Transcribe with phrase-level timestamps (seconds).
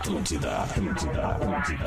[0.00, 1.84] Atlântida, Atlântida, Atlântida.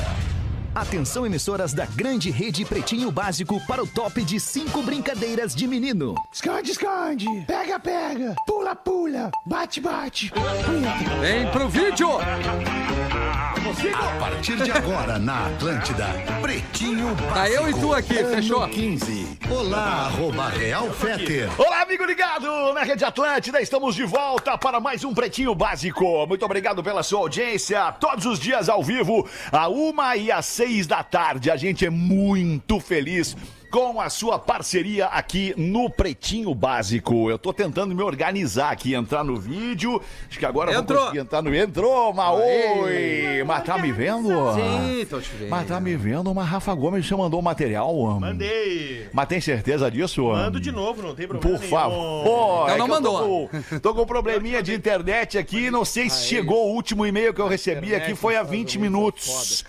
[0.73, 6.16] Atenção, emissoras da grande rede Pretinho Básico para o top de cinco brincadeiras de menino.
[6.34, 7.27] Esconde, esconde.
[7.45, 8.34] Pega, pega.
[8.48, 9.30] Pula, pula.
[9.45, 10.32] Bate, bate.
[11.21, 12.09] Vem pro vídeo!
[13.93, 16.07] A partir de agora na Atlântida,
[16.41, 17.34] Pretinho Básico.
[17.34, 18.68] Tá eu e tu aqui, fechou?
[18.68, 19.38] 15.
[19.52, 21.50] Olá, arroba Real Feter.
[21.82, 23.61] Amigo ligado na Rede Atlântida.
[23.61, 26.28] Estamos de volta para mais um Pretinho Básico.
[26.28, 27.89] Muito obrigado pela sua audiência.
[27.93, 31.50] Todos os dias ao vivo, a uma e às seis da tarde.
[31.50, 33.33] A gente é muito feliz
[33.69, 37.30] com a sua parceria aqui no Pretinho Básico.
[37.30, 40.02] Eu tô tentando me organizar aqui, entrar no vídeo.
[40.27, 40.97] Acho que agora Entrou.
[40.97, 41.55] vou conseguir entrar no...
[41.55, 43.44] Entrou, mas oi!
[43.45, 44.30] Mas tá me vendo?
[44.53, 45.50] Sim, tô te vendo.
[45.50, 46.33] Mas tá me vendo?
[46.33, 48.19] Mas Rafa Gomes já mandou o material?
[48.19, 49.08] Mandei.
[49.13, 50.23] Mas tem certeza disso?
[50.23, 52.69] Mando de novo, não tem problema Por favor.
[52.69, 53.19] Então não que eu mandou.
[53.19, 55.69] Tô com, tô com um probleminha de internet aqui.
[55.69, 58.16] Não sei se chegou o último e-mail que eu recebi aqui.
[58.16, 59.63] Foi há 20 minutos.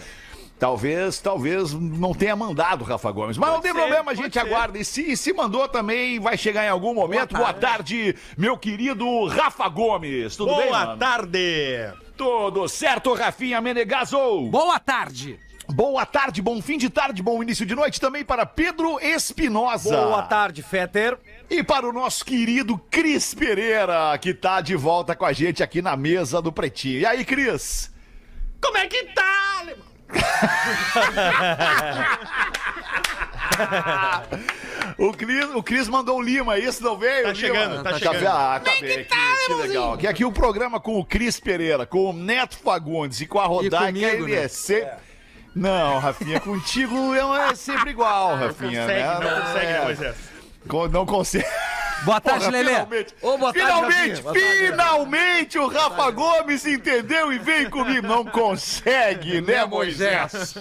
[0.60, 3.38] Talvez, talvez não tenha mandado, Rafa Gomes.
[3.38, 4.40] Mas não tem ser, problema, a pode gente ser.
[4.40, 4.78] aguarda.
[4.78, 7.34] E se, se mandou também, vai chegar em algum momento.
[7.34, 10.36] Boa tarde, meu querido Rafa Gomes.
[10.36, 11.94] Tudo bem, Boa tarde.
[12.14, 14.50] Tudo certo, Rafinha Menegaso?
[14.50, 15.40] Boa tarde!
[15.66, 19.96] Boa tarde, bom fim de tarde, bom início de noite também para Pedro Espinosa.
[19.96, 21.16] Boa tarde, Fetter.
[21.48, 25.80] E para o nosso querido Cris Pereira, que tá de volta com a gente aqui
[25.80, 26.98] na mesa do Pretinho.
[27.00, 27.90] E aí, Cris?
[28.60, 29.89] Como é que tá, alemão?
[34.98, 37.24] O Cris, o Cris mandou um Lima, isso não veio?
[37.24, 38.26] Tá chegando, tá Tá chegando.
[38.26, 39.96] Ah, tá bem, que, que legal.
[39.96, 43.46] Que aqui o programa com o Cris Pereira, com o Neto Fagundes e com a
[43.46, 44.44] Rodaica, comigo, ele né?
[44.44, 44.90] é sempre...
[45.54, 48.82] Não, Rafinha, contigo é sempre igual, Rafinha.
[48.82, 49.18] Consegue, né?
[49.20, 50.14] não consegue, É,
[50.88, 51.46] Não consegue.
[52.04, 52.70] Boa tarde, Porra, Lelê!
[52.70, 54.40] Finalmente, Ô, boa tarde, finalmente, tarde.
[54.40, 58.06] finalmente o Rafa Gomes entendeu e veio comigo.
[58.06, 60.54] Não consegue, né, Né, Moisés?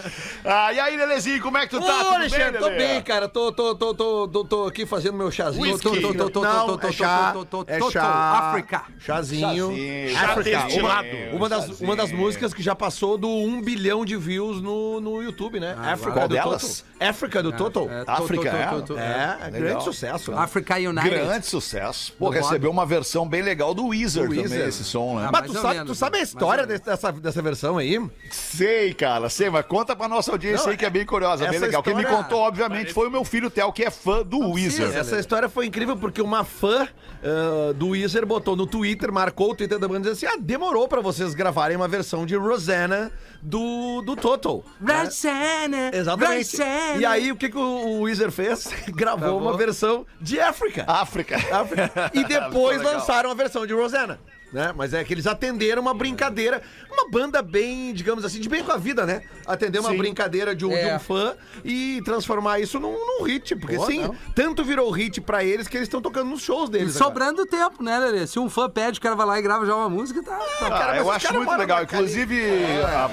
[0.44, 1.86] Ah, e aí, Lelezinho, como é que tu tá?
[1.86, 3.30] Ô, Tudo Alexandre, bem, tô bem, cara.
[3.30, 5.80] Tô, tô, tô, tô, tô, tô aqui fazendo meu chazinho.
[5.80, 8.04] Tô, tô, tô, tô, Não, tô, tô, é tô, chá, tô, tô, é tô, chá.
[8.49, 8.82] África.
[8.99, 9.70] Chazinho.
[9.70, 10.17] Chazinho.
[10.17, 10.49] África.
[10.52, 10.66] Chá Uma,
[11.04, 11.08] destilado.
[11.36, 11.89] uma das, Chazinho.
[11.89, 15.76] uma das músicas que já passou do 1 bilhão de views no, no YouTube, né?
[15.80, 16.82] África Qual do delas?
[16.99, 17.10] Total.
[17.10, 17.89] África do Total.
[17.89, 19.45] é, África, é?
[19.45, 20.33] É, é grande sucesso.
[20.33, 21.29] Africa United.
[21.30, 22.14] Grande sucesso.
[22.17, 25.26] Pô, recebeu uma versão bem legal do Weezer Do também, esse som, né?
[25.28, 26.23] Ah, Mas tu sabe, menos, tu sabe a né?
[26.23, 28.00] história desse- dessa, dessa versão aí?
[28.32, 31.60] Sei, cara, sei, mas conta pra nossa audiência Não, aí que é bem curiosa, bem
[31.60, 31.84] legal.
[31.84, 34.95] Quem me história- contou, obviamente, foi o meu filho Theo, que é fã do Weezer.
[34.98, 36.88] Essa história foi incrível porque uma fã
[37.23, 40.42] ah, do Weezer botou no Twitter, marcou o Twitter da banda e disse assim: Ah,
[40.42, 43.11] demorou pra vocês gravarem uma versão de Rosanna
[43.42, 44.64] do, do Total.
[44.82, 45.04] né?
[45.04, 45.92] Rosanna!
[45.94, 46.58] Exatamente.
[46.58, 46.98] Rosanna.
[46.98, 48.67] E aí, o que, que o, o Weezer fez?
[48.90, 50.86] Gravou, uma versão de África.
[50.88, 51.18] África.
[51.52, 52.11] África.
[52.13, 54.19] E depois lançaram a versão de Rosanna.
[54.52, 54.73] Né?
[54.75, 56.59] Mas é que eles atenderam uma brincadeira,
[56.91, 59.21] uma banda bem, digamos assim, de bem com a vida, né?
[59.45, 59.97] Atender uma Sim.
[59.99, 60.95] brincadeira de um, de É.
[60.95, 63.55] um fã e transformar isso num, num hit.
[63.55, 64.15] Porque Pô, sim, não.
[64.33, 66.95] tanto virou hit pra eles que eles estão tocando nos shows E deles.
[66.95, 67.05] agora.
[67.11, 68.25] sobrando tempo, né, Lelê?
[68.25, 70.36] Se um fã pede, o cara vai lá e grava já uma música, tá.
[70.36, 70.65] tá.
[70.65, 71.83] Ah, cara, eu acho muito legal.
[71.83, 72.41] Inclusive,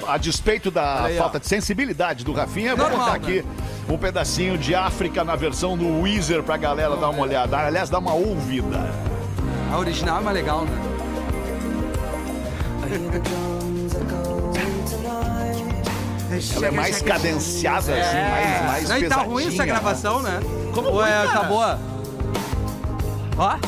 [0.08, 1.18] a, a despeito da aí, ó.
[1.20, 3.44] falta de sensibilidade do Rafinha, eu vou botar aqui
[3.88, 7.56] um pedacinho de África na versão do Weezer pra galera dar uma olhada.
[7.58, 8.90] Aliás, dar uma ouvida.
[9.72, 10.82] A original é mais legal, né?
[16.56, 19.66] Ela é mais cadenciada, assim, mais, mais Não, e tá pesadinha, ruim essa né?
[19.66, 20.40] gravação, né?
[20.74, 21.30] Como Ou é, cara?
[21.30, 21.64] acabou?
[23.38, 23.58] Ó.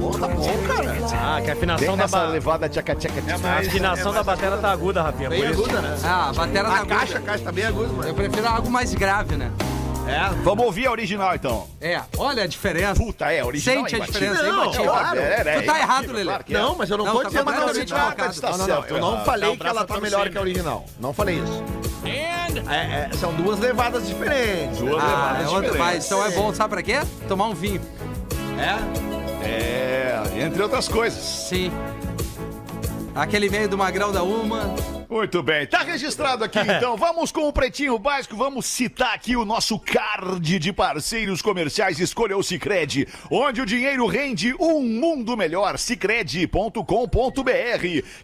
[0.00, 0.98] Pô, tá bom, cara.
[1.36, 2.26] Ah, que a afinação da, nessa ba...
[2.26, 3.48] levada tchaca tchaca tchaca.
[3.48, 5.28] a afinação da bateria tá aguda, Rafinha.
[5.30, 5.96] Bem aguda, né?
[6.02, 6.94] Ah, a bateria tá A aguda.
[6.96, 8.14] caixa, a caixa tá bem aguda, Eu mano.
[8.14, 9.50] prefiro algo mais grave, né?
[10.42, 11.68] Vamos ouvir a original, então.
[11.80, 13.00] É, olha a diferença.
[13.00, 14.90] Puta, é, a original Sente é a diferença, é Não, imbatível.
[14.90, 15.20] claro.
[15.20, 16.24] É, é, é, Tu tá errado, Lelê.
[16.24, 16.58] claro que é.
[16.58, 18.12] Não, mas eu não, Não, tô tá dizendo que a original.
[18.12, 18.66] Tá Não, não, não.
[18.66, 20.84] certo, Eu não falei que ela tá melhor que a original.
[20.98, 21.62] Não falei isso.
[22.04, 24.78] É, é, são duas levadas diferentes.
[24.78, 25.78] Duas Ah, levadas é outra, diferentes.
[25.78, 27.00] mas então é bom, sabe pra quê?
[27.28, 27.80] Tomar um vinho.
[28.60, 29.48] É?
[29.48, 31.22] É, entre outras coisas.
[31.22, 31.72] Sim.
[33.14, 34.99] Aquele meio do magrão da Uma.
[35.10, 36.96] Muito bem, tá registrado aqui então.
[36.96, 41.98] Vamos com o Pretinho Básico, vamos citar aqui o nosso card de parceiros comerciais.
[41.98, 45.78] Escolha o Cicred, onde o dinheiro rende um mundo melhor.
[45.78, 46.84] Cicred.com.br,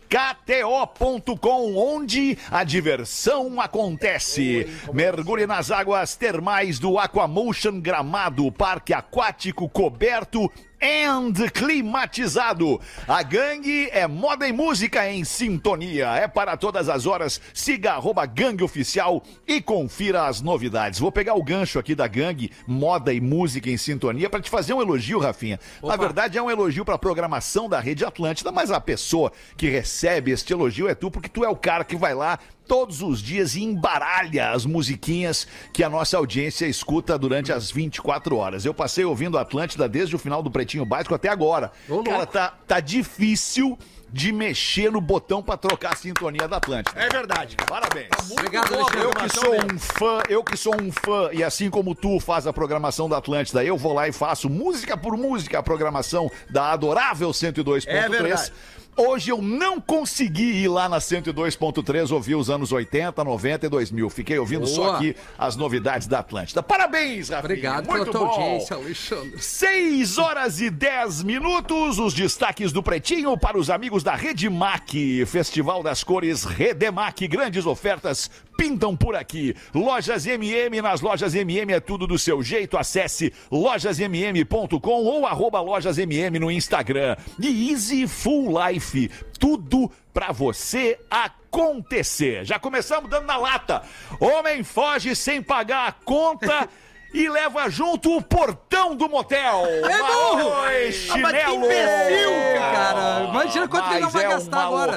[0.08, 4.68] KTO.com, onde a diversão acontece.
[4.94, 10.48] Mergulhe nas águas termais do Aquamotion Gramado, parque aquático coberto
[10.80, 12.80] and climatizado.
[13.06, 16.08] A gangue é moda e música em sintonia.
[16.08, 17.40] É para todas as horas.
[17.54, 21.00] Siga arroba gangue oficial e confira as novidades.
[21.00, 24.74] Vou pegar o gancho aqui da gangue, moda e música em sintonia, para te fazer
[24.74, 25.58] um elogio, Rafinha.
[25.82, 29.68] Na verdade, é um elogio para a programação da Rede Atlântida, mas a pessoa que
[29.68, 33.22] recebe este elogio é tu, porque tu é o cara que vai lá todos os
[33.22, 38.64] dias e embaralha as musiquinhas que a nossa audiência escuta durante as 24 horas.
[38.64, 41.70] Eu passei ouvindo Atlântida desde o final do Pretinho Básico até agora.
[42.04, 43.78] Cara, tá, tá difícil
[44.12, 46.98] de mexer no botão pra trocar a sintonia da Atlântida.
[46.98, 47.56] É verdade.
[47.56, 47.68] cara.
[47.68, 48.08] Parabéns.
[48.30, 49.02] Obrigado, boa, Alexandre.
[49.02, 52.46] Eu que sou um fã, eu que sou um fã, e assim como tu faz
[52.46, 56.72] a programação da Atlântida, eu vou lá e faço música por música a programação da
[56.72, 57.84] adorável 102.3.
[57.86, 58.52] É verdade.
[58.96, 64.08] Hoje eu não consegui ir lá na 102.3 ouvir os anos 80, 90 e 2000.
[64.08, 64.96] Fiquei ouvindo só Boa.
[64.96, 66.62] aqui as novidades da Atlântida.
[66.62, 67.40] Parabéns, Rafinha.
[67.40, 68.40] Obrigado Muito pela tua bom.
[68.42, 69.38] audiência, Alexandre.
[69.38, 75.82] 6 horas e 10 minutos, os destaques do Pretinho para os amigos da Redemac, Festival
[75.82, 79.54] das Cores Redemac, grandes ofertas pintam por aqui.
[79.74, 86.38] Lojas MM, nas lojas MM é tudo do seu jeito, acesse lojasmm.com ou arroba lojasmm
[86.40, 87.16] no Instagram.
[87.40, 92.44] E Easy Full Life, tudo pra você acontecer.
[92.44, 93.82] Já começamos dando na lata.
[94.18, 96.68] Homem foge sem pagar a conta
[97.16, 99.62] e leva junto o portão do motel.
[99.98, 100.50] burro!
[100.64, 101.64] Oi, chinelo!
[101.64, 104.92] Ê, cara, imagina quanto que ele não Mas vai é gastar um agora.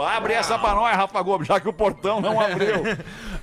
[0.00, 2.82] Abre essa pra nós, Rafa Gomes, já que o portão não abriu.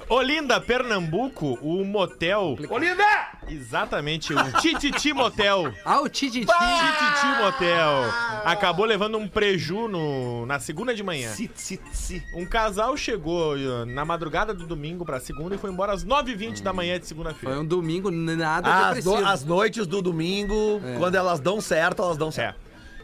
[0.10, 2.58] Olinda, Pernambuco, o motel.
[2.70, 3.04] Olinda!
[3.48, 5.72] Exatamente, o Tititi Motel.
[5.86, 6.46] Ah, o Tititi.
[6.48, 8.04] Tititi Motel.
[8.44, 11.30] Acabou levando um preju no, na segunda de manhã.
[11.32, 12.24] Si, si, si.
[12.34, 16.62] Um casal chegou uh, na madrugada do domingo pra segunda e foi embora às 9h20
[16.64, 17.56] da manhã de segunda-feira.
[17.56, 19.22] Foi um domingo nada As, depressivo.
[19.22, 22.56] no- as noites do domingo, quando elas dão certo, elas dão É.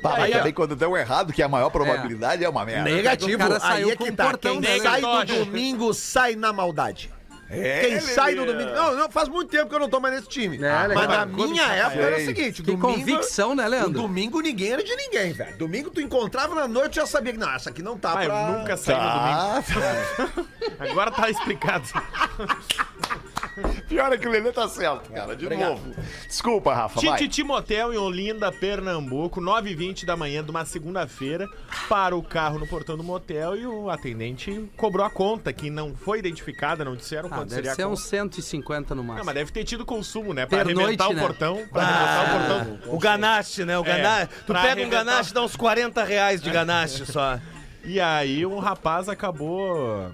[0.02, 0.38] Pá, Aí, mas ó.
[0.40, 2.90] também quando deu errado, que a maior probabilidade é, uma merda.
[2.90, 4.38] Negativo, O cara aí saiu é que tá.
[4.38, 4.80] Quem dele.
[4.82, 7.14] sai do domingo sai na maldade.
[7.48, 8.72] É, Quem sai no domingo.
[8.72, 10.58] Não, não, faz muito tempo que eu não tô mais nesse time.
[10.58, 10.88] É.
[10.88, 12.88] Mas na minha época era o Gente, seguinte: Que domingo.
[12.88, 14.02] convicção, né, Leandro?
[14.02, 15.56] domingo ninguém era de ninguém, velho.
[15.56, 18.24] Domingo tu encontrava na noite e já sabia que não, essa aqui não tá Ah,
[18.24, 18.48] eu pra...
[18.48, 20.46] nunca saí no domingo.
[20.76, 20.90] Tá.
[20.90, 21.86] Agora tá explicado.
[23.88, 25.94] Pior é que o Lelê tá certo, cara, de novo.
[26.28, 27.18] Desculpa, Rafa, vai.
[27.18, 31.48] Tititi Motel em Olinda, Pernambuco, 9h20 da manhã de uma segunda-feira.
[31.88, 35.96] Para o carro no portão do motel e o atendente cobrou a conta, que não
[35.96, 37.94] foi identificada, não disseram Ah, quanto deve seria ser a conta.
[38.00, 39.26] uns 150 no Não, máximo.
[39.26, 40.46] mas deve ter tido consumo, né?
[40.46, 41.16] Pra Pernoite, arrebentar né?
[41.24, 41.68] o portão.
[41.72, 42.40] Pra arrebentar o
[42.76, 42.94] portão.
[42.94, 43.78] O ganache, né?
[43.78, 44.28] O ganache.
[44.46, 45.06] tu pra pega um arrebentar.
[45.06, 47.40] ganache e dá uns 40 reais de ganache só.
[47.84, 50.12] E aí um rapaz acabou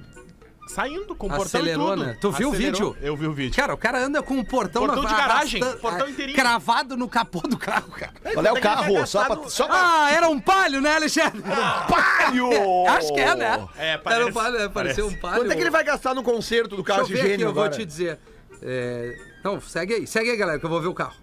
[0.74, 2.06] saindo com o portão Acelerou, e tudo.
[2.06, 2.18] né?
[2.20, 2.98] Tu viu o vídeo?
[3.02, 3.56] Eu vi o vídeo.
[3.56, 6.38] Cara, o cara anda com um portão, Portão na- de garagem, arrasta- portão ah, inteirinho.
[6.38, 8.14] Cravado no capô do carro, cara.
[8.34, 9.06] Qual é o carro?
[9.06, 9.50] Só pra...
[9.50, 9.76] Só pra...
[9.78, 11.42] Ah, era um palio, né, Alexandre?
[11.42, 12.50] Palio!
[12.88, 13.68] Acho que é, né?
[13.78, 14.30] É, Era parece.
[14.30, 14.70] um palio, né?
[14.70, 15.40] Pareceu um palio.
[15.42, 17.54] Quanto é que ele vai gastar no conserto do carro Deixa eu ver aqui, eu
[17.54, 18.20] vou te dizer.
[18.62, 21.16] É, Não, segue aí, segue aí, galera, que eu vou ver o carro.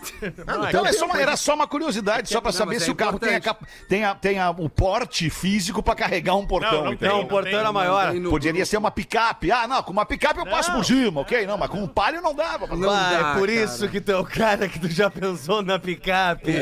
[0.46, 2.82] Não, é Então é só uma- era só uma curiosidade, só pra Não, saber mas
[2.82, 3.40] é se o carro tem, a
[3.88, 6.98] tem, a- tem a- o porte físico pra carregar um portão, Não, não?
[7.00, 8.12] Não, o portão era maior.
[8.28, 9.50] Poderia ser uma picape.
[9.52, 11.46] Ah, não, com uma picape eu passo por cima, ok?
[11.46, 12.66] Não, mas com um palio não passar.
[12.76, 13.52] Não dá, é por cara.
[13.52, 16.52] isso que tu é o cara que tu já pensou na picape.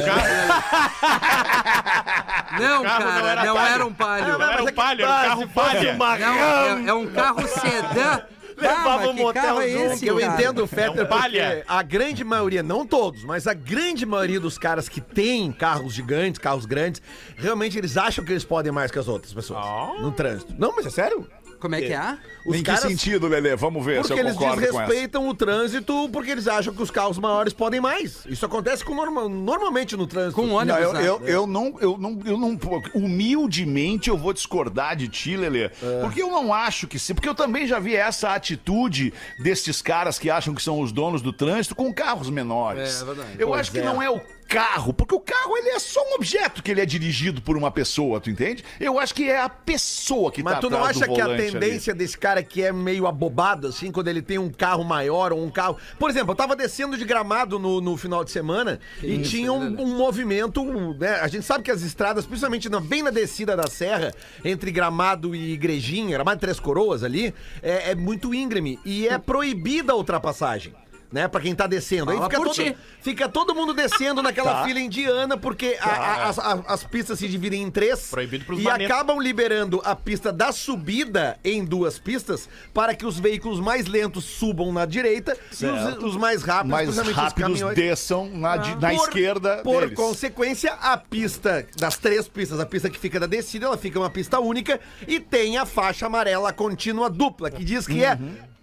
[2.59, 3.75] Não, carro não cara, era não palio.
[3.75, 4.27] era um palio.
[4.39, 5.97] Não era um palio, era um carro se palha.
[5.97, 8.23] Não, é, é um carro sedã.
[8.61, 10.33] Levava Ah, que motel é esse, Eu cara?
[10.35, 11.47] entendo o Fetter É um palha.
[11.57, 15.95] porque a grande maioria, não todos, mas a grande maioria dos caras que têm carros
[15.95, 17.01] gigantes, carros grandes,
[17.37, 19.93] realmente eles acham que eles podem mais que as outras pessoas Ah.
[20.01, 20.55] no trânsito.
[20.59, 21.27] Não, mas é sério.
[21.61, 22.17] Como é que é?
[22.47, 23.55] Os em caras que sentido, Lelê?
[23.57, 24.73] Vamos ver se porque eu eles concordo com essa.
[24.79, 28.25] desrespeitam o trânsito porque eles acham que os carros maiores podem mais.
[28.27, 30.35] Isso acontece com norma- normalmente no trânsito.
[30.41, 31.01] Com ônibus, Não, eu, né?
[31.09, 32.59] eu, eu não, eu não, eu não,
[32.95, 35.71] humildemente eu vou discordar de ti, Lelê, É.
[36.01, 39.13] porque eu não acho que sim, porque eu também já vi essa atitude
[39.43, 42.99] destes caras que acham que são os donos do trânsito com carros menores.
[43.01, 43.29] É, é verdade.
[43.39, 43.85] Eu Pois acho que é.
[43.85, 46.87] não é o carro, porque o carro ele é só um objeto que ele é
[46.87, 48.65] dirigido por uma pessoa, tu entende?
[48.81, 51.43] Eu acho que é a pessoa que Mas tá tu não acha que a volante
[51.43, 51.53] ali.
[51.53, 55.45] tendência desse cara que é meio abobado, assim, quando ele tem um carro maior ou
[55.45, 55.77] um carro.
[55.99, 59.53] Por exemplo, eu tava descendo de gramado no, no final de semana e isso, tinha
[59.53, 59.83] um, né?
[59.83, 60.65] um movimento,
[60.95, 61.17] né?
[61.21, 65.35] A gente sabe que as estradas, principalmente na- bem na descida da serra, entre gramado
[65.35, 69.97] e igrejinha, gramado de Três Coroas ali, é, é muito íngreme e é proibida a
[69.97, 70.73] ultrapassagem.
[71.11, 72.11] Né, pra quem tá descendo.
[72.11, 72.77] Aí Fala fica por todo, ti.
[73.01, 77.27] fica todo mundo descendo naquela fila indiana, porque a- a- as, a- as pistas se
[77.27, 78.11] dividem em três.
[78.11, 78.95] Proibido pros E manetos.
[78.95, 84.23] acabam liberando a pista da subida em duas pistas para que os veículos mais lentos
[84.25, 85.99] subam na direita e Certo.
[86.05, 87.17] os, os mais rápidos, Mais principalmente
[87.63, 89.97] rápidos desçam na, di- na por- esquerda Por deles.
[89.97, 94.11] consequência, a pista, das três pistas, a pista que fica da descida, ela fica uma
[94.11, 98.19] pista única e tem a faixa amarela contínua dupla, que diz que é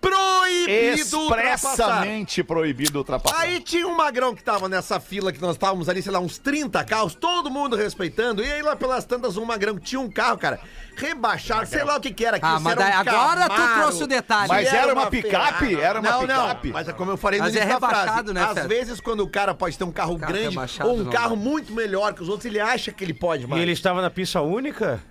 [0.10, 1.56] proibido ultrapassar.
[1.56, 3.40] Expressamente proibido ultrapassar.
[3.40, 6.38] Aí tinha um magrão que tava nessa fila que nós estávamos ali, sei lá, uns
[6.38, 8.44] 30 carros, todo mundo respeitando.
[8.44, 10.60] E aí lá pelas tantas, um magrão que tinha um carro, cara,
[10.96, 12.38] rebaixado, sei lá o que que era.
[12.42, 14.48] Ah, isso mas era um agora tu trouxe o detalhe.
[14.48, 15.68] Mas que era uma picape?
[15.68, 15.82] Ferrari.
[15.82, 16.68] Era uma não, picape?
[16.68, 18.02] Não, mas é como eu falei no Mas é início da frase.
[18.02, 21.06] rebaixado, né, Às vezes, quando o cara pode ter um carro Carro grande ou um
[21.06, 23.62] carro muito melhor que os outros, ele acha que ele pode E mais.
[23.62, 25.02] ele estava na pista única?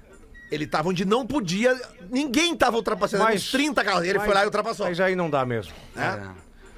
[0.51, 1.75] Ele tava onde não podia,
[2.11, 4.05] ninguém tava ultrapassando, Mas- uns 30 carros.
[4.05, 4.87] Ele foi lá e ultrapassou.
[4.87, 5.73] Mas aí não dá mesmo.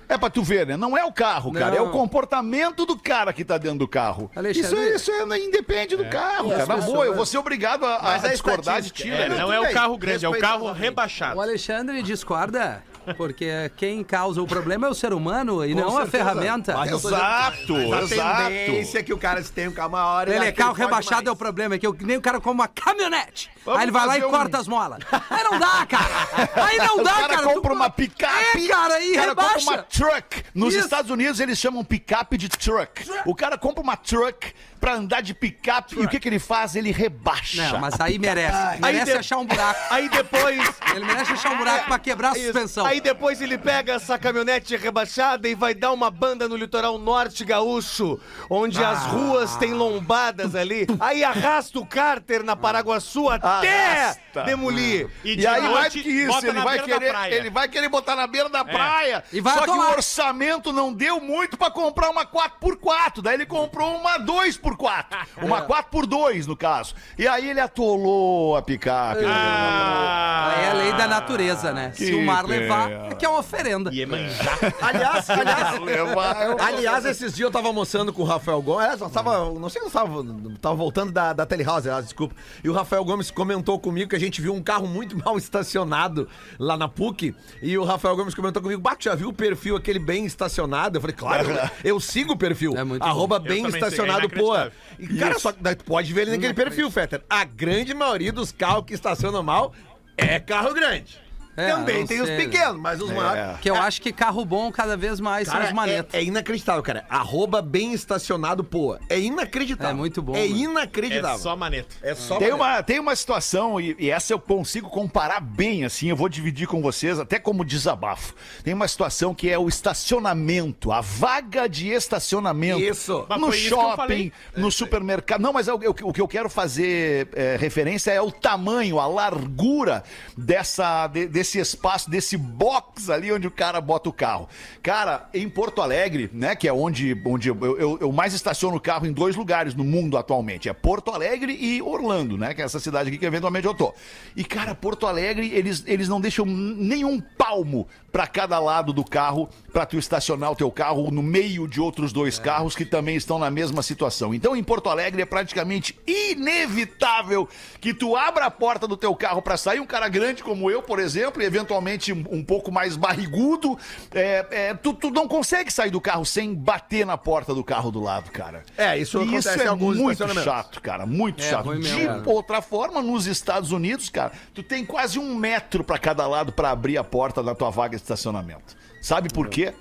[0.08, 0.76] É pra tu ver, né?
[0.76, 1.74] Não é o carro, cara.
[1.74, 1.92] É o Não.
[1.92, 4.30] comportamento do cara que tá dentro do carro.
[4.36, 6.50] Alexandre- Isso, é- isso é, independe do carro.
[6.50, 6.64] cara.
[6.66, 9.36] Na boa, eu vou ser obrigado a, a Mas a discordar de ti, É, né?
[9.36, 11.36] não tudo é o carro grande, é o carro rebaixado.
[11.38, 12.84] O Alexandre discorda,
[13.16, 16.10] porque quem causa o problema é o ser humano e Com não a certeza.
[16.24, 16.74] ferramenta.
[16.76, 18.48] Mas Exato, Mas a exato.
[18.48, 20.28] tendência é que o cara se tem um carro maior...
[20.28, 21.26] Ele é que carro rebaixado mais.
[21.28, 23.50] é o problema, é que eu- nem o cara como uma caminhonete.
[23.64, 25.00] Vamos aí ele vai lá e um- corta as molas.
[25.30, 26.28] Aí não dá, cara.
[26.66, 27.42] Aí não O dá, cara, cara.
[27.42, 28.64] compra Tu- uma picape.
[28.64, 29.70] É, cara, e o cara compra rebaixa.
[29.70, 30.44] uma truck.
[30.54, 30.84] Nos Isso.
[30.84, 33.04] Estados Unidos eles chamam picape de truck.
[33.24, 36.76] O cara compra uma truck pra andar de picape e o que, que ele faz?
[36.76, 37.70] Ele rebaixa.
[37.72, 38.56] Não, mas aí merece.
[38.56, 39.80] Aí Merece de- achar um buraco.
[39.90, 40.58] Aí depois.
[40.94, 42.44] Ele merece achar um buraco pra quebrar a Isso.
[42.46, 42.86] suspensão.
[42.86, 47.44] Aí depois ele pega essa caminhonete rebaixada e vai dar uma banda no litoral norte
[47.44, 48.18] gaúcho,
[48.48, 49.08] onde as Ah.
[49.08, 50.86] ruas têm lombadas ali.
[51.00, 54.42] Aí arrasta o cárter na Paraguaçu até Arrasta.
[54.44, 55.08] demolir.
[55.24, 58.26] E, E aí mais do que isso, ele vai, querer, ele vai querer botar na
[58.26, 59.22] beira da praia.
[59.32, 63.22] E vai Só que o orçamento não deu muito pra comprar uma 4x4.
[63.22, 64.65] Daí ele comprou uma 2x4.
[65.42, 66.94] Uma 4x2, no caso.
[67.18, 69.24] E aí ele atolou a picape.
[69.24, 71.92] Ah, Aí é a lei da natureza, né?
[71.94, 73.92] Se o mar levar, é que é uma oferenda.
[73.92, 74.58] Iemanjá.
[74.80, 78.86] Aliás, aliás, Levar- aliás, esses dias eu tava almoçando com o Rafael Gomes.
[78.86, 80.24] É, nós tava, não sei se eu tava,
[80.60, 82.34] tava voltando da, da Telehouse, aliás, desculpa.
[82.62, 86.28] E o Rafael Gomes comentou comigo que a gente viu um carro muito mal estacionado
[86.58, 87.34] lá na PUC.
[87.62, 90.96] E o Rafael Gomes comentou comigo: Bato, já viu o perfil aquele bem estacionado?
[90.96, 92.76] Eu falei, claro, eu, eu sigo o perfil.
[92.76, 94.55] É muito arroba bem Eu estacionado, é pô.
[94.56, 94.72] Inacreditável.
[94.98, 97.22] E, cara, só que pode ver ele naquele perfil, Fetter.
[97.28, 99.74] A grande maioria dos carros que estacionam mal
[100.16, 101.20] é carro grande.
[101.56, 103.60] É, Também tem os sei, pequenos, mas os maiores.
[103.60, 106.12] Que eu acho que carro bom cada vez mais são Cara, os manetos.
[106.14, 107.04] é, é inacreditável, cara.
[107.08, 108.98] Arroba bem estacionado, pô.
[109.08, 109.92] É inacreditável.
[109.92, 110.46] É muito bom, É né?
[110.48, 111.36] inacreditável.
[111.36, 111.94] É só maneta.
[112.02, 112.56] É só Tem maneiro.
[112.56, 116.66] uma, tem uma situação, e, e essa eu consigo comparar bem, assim, eu vou dividir
[116.68, 118.34] com vocês, até como desabafo.
[118.62, 122.80] Tem uma situação que é o estacionamento, a vaga de estacionamento.
[122.80, 123.26] Isso.
[123.38, 124.32] No isso shopping, falei.
[124.56, 125.40] no supermercado.
[125.40, 129.06] Não, mas é o, o que eu quero fazer é, referência é o tamanho, a
[129.06, 130.02] largura
[130.36, 134.48] dessa, de- desse espaço, desse box ali onde o cara bota o carro.
[134.82, 138.80] Cara, em Porto Alegre, né, que é onde, onde eu, eu- eu mais estaciono o
[138.80, 140.68] carro em dois lugares no mundo atualmente.
[140.68, 143.94] É Porto Alegre e Orlando, né, que é essa cidade aqui que eventualmente eu tô.
[144.34, 147.86] E, cara, Porto Alegre, eles, eles não deixam nenhum palmo
[148.16, 152.14] pra cada lado do carro pra tu estacionar o teu carro no meio de outros
[152.14, 154.32] dois carros que também estão na mesma situação.
[154.32, 157.46] Então, em Porto Alegre é praticamente inevitável
[157.78, 160.82] que tu abra a porta do teu carro pra sair um cara grande como eu,
[160.82, 163.78] por exemplo, e eventualmente um, pouco mais barrigudo,
[164.14, 167.90] é, é, tu, tu não consegue sair do carro sem bater na porta do carro
[167.90, 168.64] do lado, cara.
[168.78, 171.78] É, isso isso é muito chato, cara, muito É, chato.
[171.78, 172.22] De cara.
[172.24, 176.70] outra forma, nos Estados Unidos, cara, tu tem quase um metro pra cada lado pra
[176.70, 178.76] abrir a porta da tua vaga estacionamento.
[179.02, 179.72] Sabe por quê?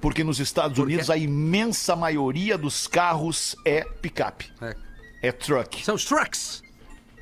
[0.00, 4.74] Porque nos Estados Unidos a imensa maioria dos carros é picape, É.
[5.28, 6.60] é truck, São os trucks.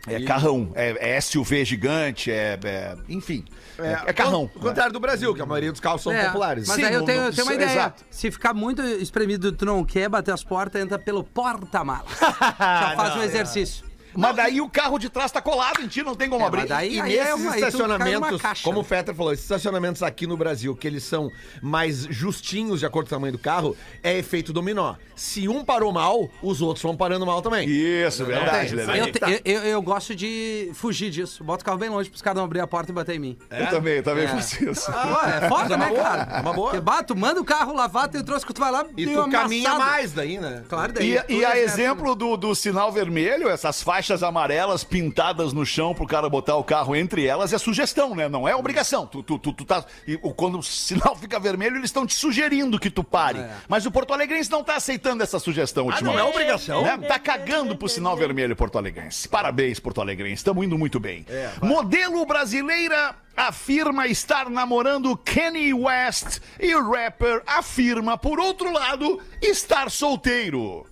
[0.06, 3.44] é carrão, é, é SUV gigante, é, é- enfim,
[3.78, 4.50] é, é carrão.
[4.54, 6.66] Ao contrário do Brasil, que a maioria dos carros são É, populares.
[6.68, 7.70] Mas Sim, aí eu tenho, no- eu tenho uma ideia.
[7.70, 8.02] exato.
[8.10, 12.08] Se ficar muito espremido, tu não quer bater as portas, entra pelo porta-malas.
[12.58, 13.89] Já faz um exercício.
[14.14, 16.60] Mas daí o carro de trás tá colado em ti, não tem como É, abrir.
[16.60, 18.62] mas daí- E aí é nesses uma- numa estacionamentos, caixa.
[18.64, 21.30] como o Fetter falou, esses estacionamentos aqui no Brasil, que eles são
[21.62, 24.94] mais justinhos de acordo com o tamanho do carro, é efeito dominó.
[25.14, 27.68] Se um parou mal, os outros vão parando mal também.
[27.68, 28.86] Isso, verdade, tem.
[28.86, 29.00] Lelê.
[29.00, 29.30] Eu, tá.
[29.30, 31.44] eu, eu- eu gosto de fugir disso.
[31.44, 33.38] Bota o carro bem longe pros caras não abrir a porta e bater em mim.
[33.50, 34.28] Eu também, eu também É.
[34.28, 34.90] faço isso.
[34.90, 36.36] Pô, é foda, né, cara?
[36.38, 36.70] é uma boa.
[36.80, 39.74] Porque, tu manda o carro lavar, tem troço que tu vai lá E tu caminha
[39.76, 40.62] mais daí, né?
[40.68, 41.18] Claro, daí.
[41.28, 45.66] E, e a exerce, exemplo do, do sinal vermelho, essas faixas faixas amarelas pintadas no
[45.66, 48.30] chão pro cara botar o carro entre elas é sugestão, né?
[48.30, 49.06] Não é obrigação.
[49.06, 52.78] Tu, tu, tu, tu tá, e quando o sinal fica vermelho, eles estão te sugerindo
[52.78, 53.44] que tu pare.
[53.68, 56.16] Mas o Porto Alegrense não tá aceitando essa sugestão ultimamente.
[56.16, 56.82] não é obrigação?
[56.82, 56.96] Né?
[57.06, 59.28] Tá cagando pro sinal vermelho, Porto Alegrense.
[59.28, 60.36] Parabéns, Porto Alegrense.
[60.36, 61.26] Estamos indo muito bem.
[61.60, 69.90] Modelo brasileira afirma estar namorando Kanye West e o rapper afirma, por outro lado, estar
[69.90, 70.86] solteiro.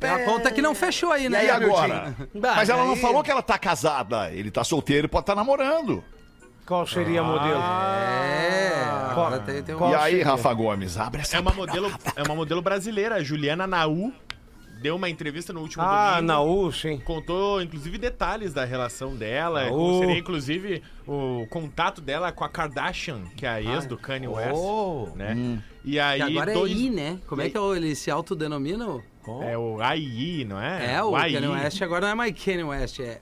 [0.00, 1.46] É a conta que não fechou aí, né?
[1.46, 2.14] E agora?
[2.34, 4.30] Bah, Mas ela não falou que ela tá casada.
[4.32, 6.02] Ele tá solteiro e pode estar namorando.
[6.66, 7.60] Qual seria o modelo?
[7.60, 9.90] É, agora tem, tem um...
[9.90, 13.66] e aí, Rafa Gomes, abre essa É uma modelo, é uma modelo brasileira, a Juliana
[13.66, 14.12] Naú.
[14.80, 16.26] Deu uma entrevista no último Ah, domingo.
[16.28, 16.98] na U, sim.
[17.00, 19.64] Contou, inclusive, detalhes da relação dela.
[19.64, 19.76] Naú.
[19.76, 24.28] Como seria, inclusive, o contato dela com a Kardashian, que é a ex do Kanye
[24.28, 24.54] West.
[24.54, 25.08] Oh.
[25.14, 25.60] Né?
[25.84, 26.72] E aí, Que agora dois...
[26.72, 27.18] é I, né?
[27.26, 29.02] Como é que ele se autodenomina?
[29.26, 30.94] O- É o AI, não é?
[30.94, 31.32] É, o AI.
[31.32, 33.20] Kanye West agora não é mais Kanye West, é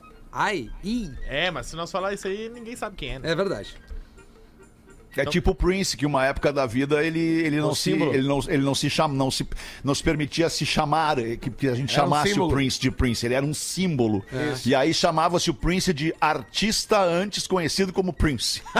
[0.54, 1.10] I, I.
[1.26, 3.18] É, mas se nós falar isso aí, ninguém sabe quem é.
[3.18, 3.30] né?
[3.30, 3.74] É verdade.
[5.22, 8.14] É tipo o Prince, que uma época da vida ele, ele, não, se, símbolo.
[8.14, 9.46] ele, não, ele não se chama, não se,
[9.82, 12.48] não se permitia se chamar, eh, que, que a gente Era um chamasse o.
[12.48, 14.24] Prince de Prince, ele era um símbolo.
[14.64, 18.62] E aí chamava-se o Prince de artista antes conhecido como Prince.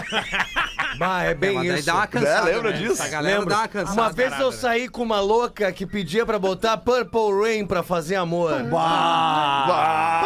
[0.99, 1.87] Bah, é É, bem daí isso.
[1.87, 2.51] dá uma cansada.
[2.51, 2.79] É, lembra né?
[2.79, 3.03] disso?
[3.03, 3.51] A galera Lembro.
[3.51, 4.01] dá uma cansada.
[4.01, 8.17] Uma vez eu saí com uma louca que pedia pra botar Purple Rain pra fazer
[8.17, 8.53] amor.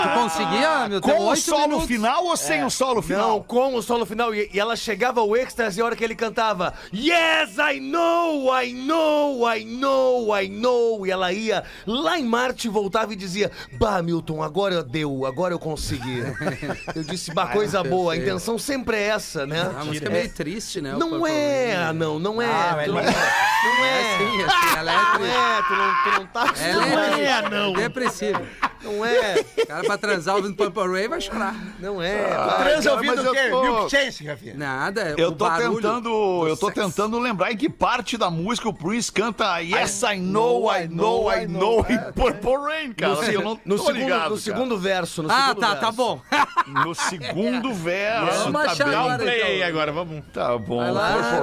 [0.02, 1.00] Tu conseguia, meu?
[1.00, 1.86] Com o solo minutos.
[1.86, 3.44] final ou sem o solo Não, final?
[3.44, 4.34] com o solo final.
[4.34, 8.72] E, e ela chegava ao êxtase a hora que ele cantava Yes, I know, I
[8.72, 11.06] know, I know, I know.
[11.06, 15.58] E ela ia lá em Marte, voltava e dizia Bah, Milton, agora deu, agora eu
[15.58, 16.20] consegui.
[16.94, 18.12] eu disse, bah, coisa boa.
[18.12, 19.60] A intenção sempre é essa, né?
[19.78, 20.94] A música é meio triste, né?
[20.98, 22.46] Não é, ah, não, não é.
[22.46, 24.18] Ah, tu, mas não, não É é.
[24.18, 24.78] sim, é sim.
[24.78, 25.36] Ela é Não triste.
[25.36, 27.50] é, tu não, tu não tá Ela não é, é, triste.
[27.50, 27.72] não.
[27.72, 28.42] Depressiva.
[28.82, 31.54] Não é, O cara pra transar ouvindo Purple Rain vai chorar.
[31.78, 32.16] não é.
[32.58, 33.48] Transa cara, ouvindo o eu quê?
[33.50, 34.54] tô- Milk Chance, Rafinha.
[34.56, 35.14] Nada.
[35.16, 36.82] Eu o tô barulho tentando, do eu tô sexo.
[36.82, 41.30] tentando lembrar em que parte da música o Prince canta Yes, I know, I know,
[41.32, 43.14] I know, em Purple Rain, cara.
[43.14, 44.40] No, eu não no tô segundo, ligado, no cara.
[44.40, 45.22] segundo verso.
[45.22, 45.80] No Ah, segundo tá, verso.
[45.82, 46.20] tá bom.
[46.66, 48.38] No segundo verso.
[48.44, 48.92] Vamos tá achar bem.
[48.92, 49.68] Dá um agora, play aí então.
[49.68, 50.24] agora, vamos.
[50.32, 50.80] Tá bom.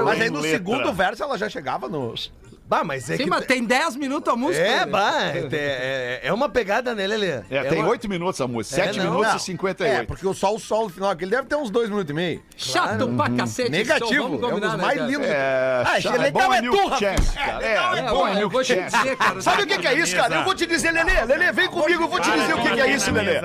[0.05, 2.31] Mas aí no segundo verso ela já chegava nos.
[2.69, 3.29] Bah, mas é Sim, que...
[3.31, 4.63] mas tem 10 minutos a música.
[4.63, 4.85] É, né?
[4.85, 7.41] bah, é, é, é uma pegada, né, Lelê?
[7.49, 8.79] É, tem uma- oito minutos a música.
[8.79, 9.37] É, Sete não, minutos Não.
[9.37, 10.01] e 58.
[10.01, 12.13] É, porque o só o solo final aqui ele deve ter uns dois minutos e
[12.13, 12.43] meio.
[12.55, 13.71] Chato pra cacete.
[13.71, 14.13] Negativo.
[14.13, 15.09] então, vamos é um combinar, dos né, mais cara?
[15.09, 15.27] lindos.
[15.27, 16.21] É, Ah, chato.
[16.21, 16.89] legal bom é tu,
[17.35, 17.65] cara.
[17.65, 19.41] É, É, bom é cara.
[19.41, 20.35] Sabe o que, é isso, cara?
[20.35, 21.25] Eu vou te dizer, Lelê.
[21.25, 23.41] Lelê, vem comigo, eu vou te dizer o que, que é isso, Lelê.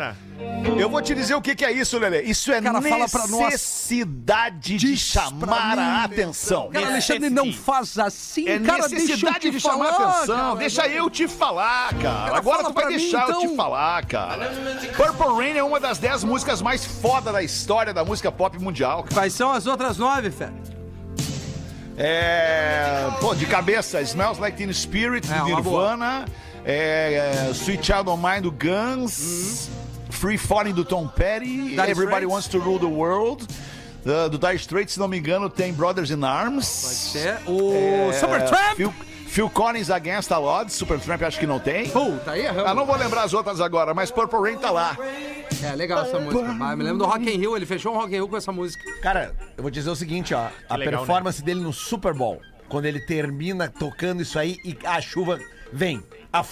[0.78, 2.22] Eu vou te dizer o que, que é isso, Lelê.
[2.22, 6.70] Isso é Cara, necessidade de chamar a atenção.
[6.70, 8.88] Cara, Alexandre, não faz assim, É cara.
[8.88, 10.36] Necessidade de chamar falar, atenção.
[10.36, 10.56] cara.
[10.56, 12.26] Deixa eu te falar, cara.
[12.26, 13.56] Cara, Agora tu vai pra mim, deixar eu te então.
[13.56, 14.50] falar, cara.
[14.96, 19.02] Purple Rain é uma das dez músicas mais foda da história da música pop mundial,
[19.04, 19.14] cara.
[19.14, 20.50] Quais são as outras nove, Fé?
[21.96, 23.08] É.
[23.20, 25.46] Pô, de cabeça, Smells Like Teen Spirit, É, boa.
[25.46, 26.24] Nirvana.
[26.64, 29.68] É, é, Sweet Child of Mine, do Guns.
[30.24, 31.76] Free Falling, do Tom Petty.
[31.76, 32.24] Dire Everybody.
[32.24, 33.46] Wants to Rule the World.
[34.06, 37.14] Uh, do Dire Straits, se não me engano, tem Brothers in Arms.
[37.14, 38.74] É o É, Supertramp.
[38.74, 38.94] Phil,
[39.26, 40.72] Phil Collins Against the Odds.
[40.72, 41.90] Supertramp acho que não tem.
[41.90, 42.70] Puta, aí erramos.
[42.70, 44.96] Ah, não vou lembrar as outras agora, mas Purple Rain tá lá.
[45.62, 46.56] É legal essa música.
[46.58, 48.50] Ah, me lembro do Rock in Rio, ele fechou um Rock in Rio com essa
[48.50, 48.82] música.
[49.02, 50.48] Cara, eu vou dizer o seguinte, ó.
[50.70, 55.02] a legal, performance dele no Super Bowl, quando ele termina tocando isso aí e a
[55.02, 55.38] chuva
[55.70, 56.02] vem
[56.40, 56.44] a.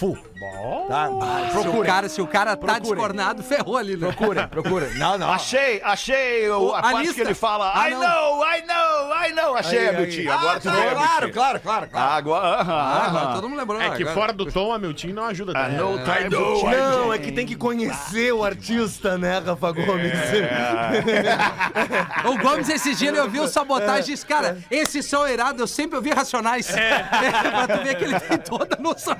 [0.87, 1.09] Tá?
[1.51, 2.81] Se o Procurem, cara, se o cara tá Procurem.
[2.83, 4.07] descornado, ferrou ali, né?
[4.11, 4.93] procurem, procurem.
[4.97, 5.31] Não, não.
[5.31, 7.13] Achei, achei o- O- a, a parte lista.
[7.15, 7.99] que ele fala Ah, I não.
[8.01, 9.55] know, I know, I know.
[9.55, 9.97] Achei, Aí, aí.
[9.97, 10.31] Miltinho.
[10.33, 11.33] Agora tu Ah, vê, claro, Miltinho.
[11.33, 12.11] claro, claro, claro.
[12.17, 13.07] Agora, Ah, aham.
[13.07, 13.81] agora todo mundo lembrou.
[13.81, 14.13] É que agora.
[14.15, 15.53] fora do tom, a Miltinho não ajuda.
[15.53, 15.69] Tá?
[15.69, 16.03] I know, É.
[16.03, 16.75] time to change.
[16.75, 20.13] Não, é que tem que conhecer o artista, né, Rafa Gomes?
[22.25, 25.67] O Gomes esses dias ele ouviu sabotagem e disse, cara, esse som é irado, eu
[25.67, 26.67] sempre ouvi Racionais.
[26.71, 29.15] pra tu ver que ele tem toda a noção.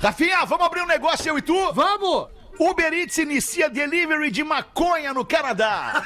[0.00, 1.72] Rafinha, vamos abrir um negócio eu e tu?
[1.72, 2.28] Vamos!
[2.58, 6.04] Uber Eats inicia delivery de maconha no Canadá.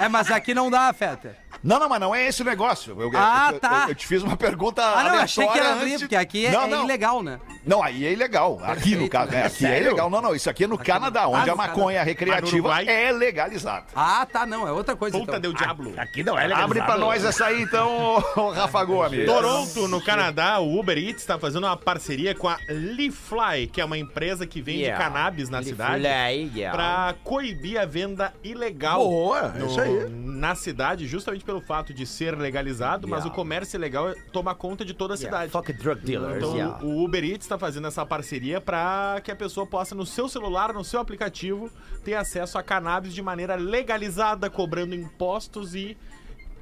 [0.00, 1.36] É, mas aqui não dá, Feta.
[1.62, 2.96] Não, não, mas não é esse o negócio.
[3.00, 3.82] Eu, Ah, eu- tá.
[3.84, 6.46] Eu, eu te fiz uma pergunta Ah, não, eu achei que era antes- porque aqui
[6.46, 6.84] é, não, é não.
[6.84, 7.38] ilegal, né?
[7.70, 8.58] Não, aí é ilegal.
[8.64, 9.30] Aqui no caso.
[9.30, 9.42] né?
[9.42, 9.86] É, aqui é Sério?
[9.88, 10.10] ilegal.
[10.10, 13.86] Não, não, isso aqui é no Canadá, onde Ah, a maconha Ah, recreativa é legalizada.
[13.94, 15.40] Ah, tá, não, é outra coisa Puta então.
[15.40, 15.92] deu diablo.
[15.96, 16.64] Aqui não é legal.
[16.64, 18.18] Abre pra nós essa aí, então,
[18.54, 19.24] Rafa Gomes.
[19.24, 23.84] Toronto, no Canadá, o Uber Eats está fazendo uma parceria com a Leafly, que é
[23.84, 25.04] uma empresa que vende Yeah.
[25.04, 26.70] cannabis na cidade, yeah.
[26.76, 30.08] para coibir a venda ilegal Boa, no- isso aí.
[30.10, 34.94] na cidade, justamente pelo fato de ser legalizado, mas o comércio ilegal toma conta de
[34.94, 35.52] toda a cidade.
[35.52, 36.78] Fuck drug dealers, Então, yeah.
[36.82, 40.72] o Uber Eats está fazendo essa parceria para que a pessoa possa, no seu celular,
[40.72, 41.70] no seu aplicativo,
[42.02, 45.96] ter acesso a cannabis de maneira legalizada, cobrando impostos e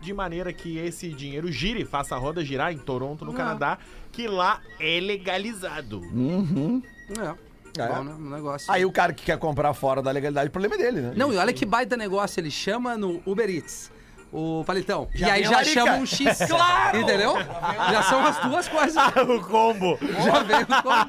[0.00, 3.78] de maneira que esse dinheiro gire, faça a roda girar em Toronto, no Canadá,
[4.12, 6.02] que lá é legalizado.
[7.18, 7.48] É.
[7.78, 7.88] É.
[7.88, 8.12] Bom, né?
[8.12, 8.72] Um negócio.
[8.72, 11.12] Aí o cara que quer comprar fora da legalidade, o problema é dele, né?
[11.16, 12.40] Não, e olha que baita negócio.
[12.40, 13.92] Ele chama no Uber Eats.
[14.32, 15.08] O palitão.
[15.14, 15.80] Já e aí vem a já larica.
[15.80, 16.38] chama um X.
[16.48, 16.98] Claro!
[17.00, 17.34] Entendeu?
[17.90, 19.02] Já são as duas coisas.
[19.28, 19.98] o combo.
[20.24, 21.06] Já veio como.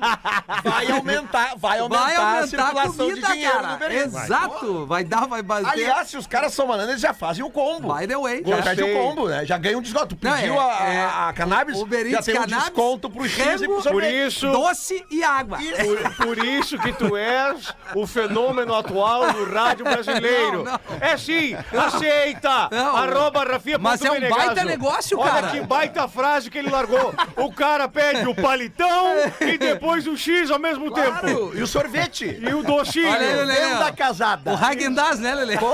[0.64, 3.78] Vai aumentar, vai aumentar, Vai a aumentar a circulação comida, de dinheiro cara.
[3.90, 3.94] no.
[3.94, 4.86] Exato.
[4.86, 5.68] Vai dar, vai bater.
[5.70, 7.94] Aliás, se os caras são malandros, eles já fazem o combo.
[7.94, 8.44] By the way.
[8.46, 9.46] Já pede o combo, né?
[9.46, 10.16] Já ganha um desconto.
[10.16, 12.64] Tu Não, pediu é- a, é- a, a cannabis, o Uber já tem um cannabis,
[12.66, 14.28] desconto pro X e pro sorvete.
[14.28, 15.58] isso- Doce e água.
[15.58, 20.64] Por, por isso que tu és o fenômeno atual do rádio brasileiro.
[20.64, 20.80] Não, não.
[21.02, 22.70] É sim, aceita!
[22.72, 25.48] Não, Arroba Rafinha mas é um baita negócio, Olha cara.
[25.50, 27.14] que baita frase que ele largou.
[27.38, 31.20] O cara pede o palitão e depois o X ao mesmo tempo.
[31.20, 32.38] Claro, E o sorvete.
[32.42, 33.10] E o docinho.
[33.10, 33.56] Olha aí, Lelê.
[33.70, 34.52] Venda casada.
[34.52, 35.58] O Hagen-Dazs, né, Lelê?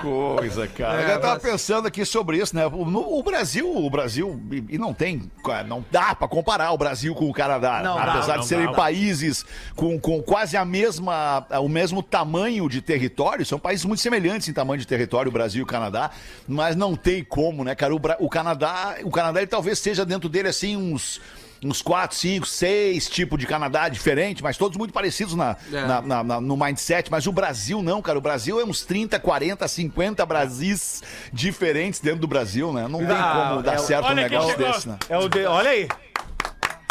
[0.00, 1.02] Coisa, cara.
[1.02, 2.66] É, eu tava mas- pensando aqui sobre isso, né?
[2.66, 5.30] O, no- o Brasil, o Brasil, e, e não tem,
[5.66, 7.80] não dá pra comparar o Brasil com o Canadá.
[7.82, 8.72] Não dá, apesar não de serem dá.
[8.72, 9.44] países
[9.76, 14.52] com, com quase a mesma, o mesmo tamanho de território, são países muito semelhantes em
[14.52, 16.10] tamanho de território, o Brasil e o Canadá,
[16.46, 17.94] mas não tem como, né, cara?
[17.94, 21.20] O, Bra- o Canadá, o Canadá ele talvez seja dentro dele assim uns
[21.62, 25.80] uns 4, 5, 6 tipos de Canadá diferentes, mas todos muito parecidos na, É.
[25.86, 27.10] na- na- na- no mindset.
[27.10, 28.16] Mas o Brasil não, cara.
[28.16, 32.88] O Brasil é uns 30, 40, 50 Brasis diferentes dentro do Brasil, né?
[32.88, 34.96] Não tem Ah, como dar é- certo um negócio desse, né?
[35.06, 35.44] É o de...
[35.44, 35.86] Olha aí.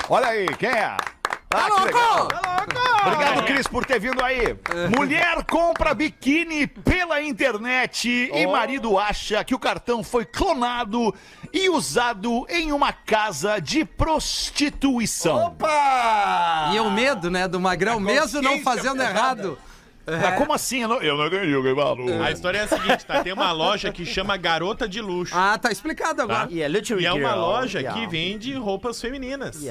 [0.08, 0.96] Olha aí, quem é?
[1.52, 2.28] Ah, que legal.
[3.06, 4.56] Obrigado, Cris, por ter vindo aí.
[4.96, 11.13] Mulher compra biquíni pela internet e marido acha que o cartão foi clonado
[11.52, 15.48] e usado em uma casa de prostituição.
[15.48, 16.72] Opa!
[16.74, 19.58] E o medo, né, do magrão, mesmo não fazendo errado.
[20.06, 20.82] Mas como assim?
[20.82, 22.24] Eu não, eu não entendi o que falou.
[22.24, 23.24] A história é a seguinte, tá?
[23.24, 25.36] Tem uma loja que chama Garota de Luxo.
[25.38, 26.48] Ah, tá explicado agora.
[26.52, 26.62] E
[27.06, 29.62] é uma loja que vende roupas femininas.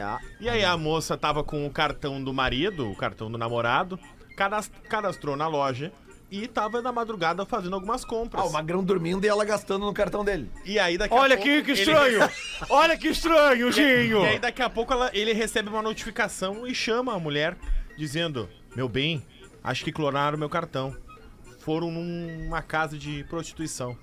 [0.40, 3.98] E aí a moça tava com o cartão do marido, o cartão do namorado,
[4.36, 5.92] cadas- cadastrou na loja
[6.30, 8.42] e tava na madrugada fazendo algumas compras.
[8.44, 10.48] Ah, o Magrão dormindo e ela gastando no cartão dele.
[10.64, 11.50] E aí daqui Olha a pouco...
[11.50, 12.30] que, que ele estranho!
[12.70, 14.22] Olha que estranho, Ginho!
[14.22, 17.56] E aí daqui a pouco ela- ele recebe uma notificação e chama a mulher
[17.96, 19.24] dizendo: Meu bem,
[19.68, 20.96] acho que clonaram meu cartão.
[21.60, 23.96] Foram numa casa de prostituição.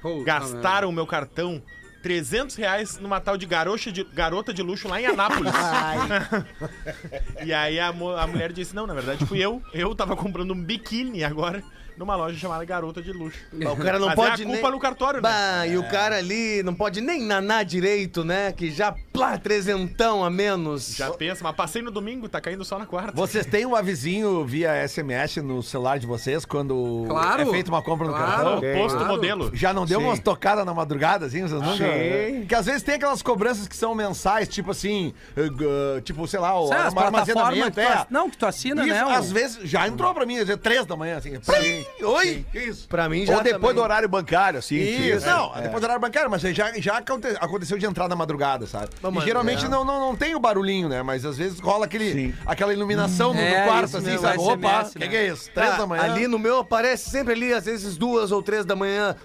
[0.00, 1.60] Puta Gastaram o meu cartão
[2.02, 5.52] 300 reais numa tal de, garocha de garota de luxo lá em Anápolis.
[7.44, 9.60] e aí a, a mulher disse: Não, na verdade fui eu.
[9.72, 11.62] Eu tava comprando um biquíni agora
[11.98, 13.38] numa loja chamada Garota de Luxo.
[13.68, 14.70] O cara não Mas pode é a culpa nem...
[14.72, 15.28] no cartório, né?
[15.28, 18.52] Bah, e o cara ali não pode nem nanar direito, né?
[18.52, 20.94] Que já, plá, trezentão a menos.
[20.96, 23.12] Já pensa, mas passei no domingo, tá caindo só na quarta.
[23.14, 27.42] Vocês têm um avisinho via SMS no celular de vocês quando Claro.
[27.42, 28.26] é feita uma compra no Claro.
[28.32, 28.52] cartão?
[28.64, 29.12] É o posto Claro.
[29.14, 29.50] modelo.
[29.54, 30.06] Já não deu Sim.
[30.06, 31.42] umas tocadas na madrugada, assim?
[31.42, 31.76] Vocês nunca...
[31.76, 32.46] Sim.
[32.46, 36.40] Que às vezes tem aquelas cobranças que são mensais, tipo assim, eh, g- tipo, sei
[36.40, 37.86] lá, o Sabe, as plataformas que armazenamento, tu, é.
[37.92, 39.04] ass- Não, que tu assina, Isso, né?
[39.04, 41.38] o- às vezes, já entrou pra mim, às vezes, três da manhã, assim.
[41.40, 42.44] Pra mim, oi?
[42.52, 42.88] Que isso?
[42.88, 43.74] Pra mim já Ou depois também.
[43.74, 44.76] do horário bancário, assim.
[44.76, 45.62] Isso, tipo, não, é.
[45.62, 48.88] depois do horário bancário, mas já, já aconte- aconteceu de entrar na madrugada, sabe?
[49.02, 49.68] Não, e mas- geralmente é.
[49.68, 51.02] não, não, não tem o barulhinho, né?
[51.02, 52.34] Mas às vezes rola aquele, Sim.
[52.46, 54.38] aquela iluminação no, no É, quarto, assim, mesmo, sabe?
[54.38, 55.08] o Opa, o que, né?
[55.08, 55.50] que é isso?
[55.52, 56.02] Três Tá, da manhã.
[56.02, 59.16] Ali no meu aparece sempre ali, às vezes duas ou três da manhã.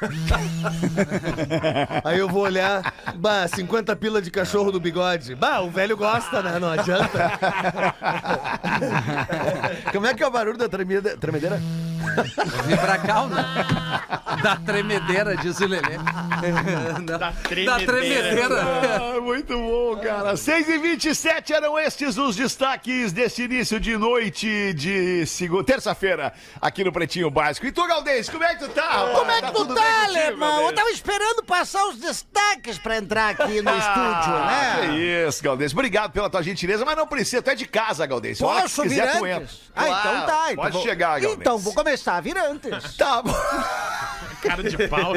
[2.04, 5.34] Aí eu vou olhar, bah, 50 pila de cachorro do bigode.
[5.34, 6.58] Bah, o velho gosta, né?
[6.58, 7.32] Não adianta.
[9.92, 11.60] Como é que é o barulho da tremida- tremedeira?
[12.66, 13.44] Vibracal, né?
[14.42, 15.98] Da tremedeira, diz o Lelê.
[17.04, 17.86] Da, da tremedeira.
[17.86, 18.62] tremedeira.
[19.16, 20.36] Ah, muito bom, cara.
[20.36, 26.82] 6 e 27 eram estes os destaques desse início de noite de segunda, terça-feira aqui
[26.84, 27.66] no Pretinho Básico.
[27.66, 29.10] E tu, Galdês, como é que tu tá?
[29.14, 30.66] Como é que tu bem tá, alemão?
[30.66, 34.88] Eu tava esperando passar os destaques pra entrar aqui no estúdio, Ah, né?
[34.88, 35.72] Que isso, Galdês.
[35.72, 37.40] Obrigado pela tua gentileza, mas não precisa.
[37.42, 38.40] Tu é de casa, Galdês.
[38.42, 39.42] A hora que Posso vir quiser, tu entra.
[39.42, 39.60] antes?
[39.74, 40.44] Ah, então tá.
[40.52, 41.40] Então Pode vou- chegar, Galdês.
[41.40, 42.96] Então, vou começar a vir antes.
[42.96, 43.32] Tá bom.
[44.42, 45.12] Cara de pau.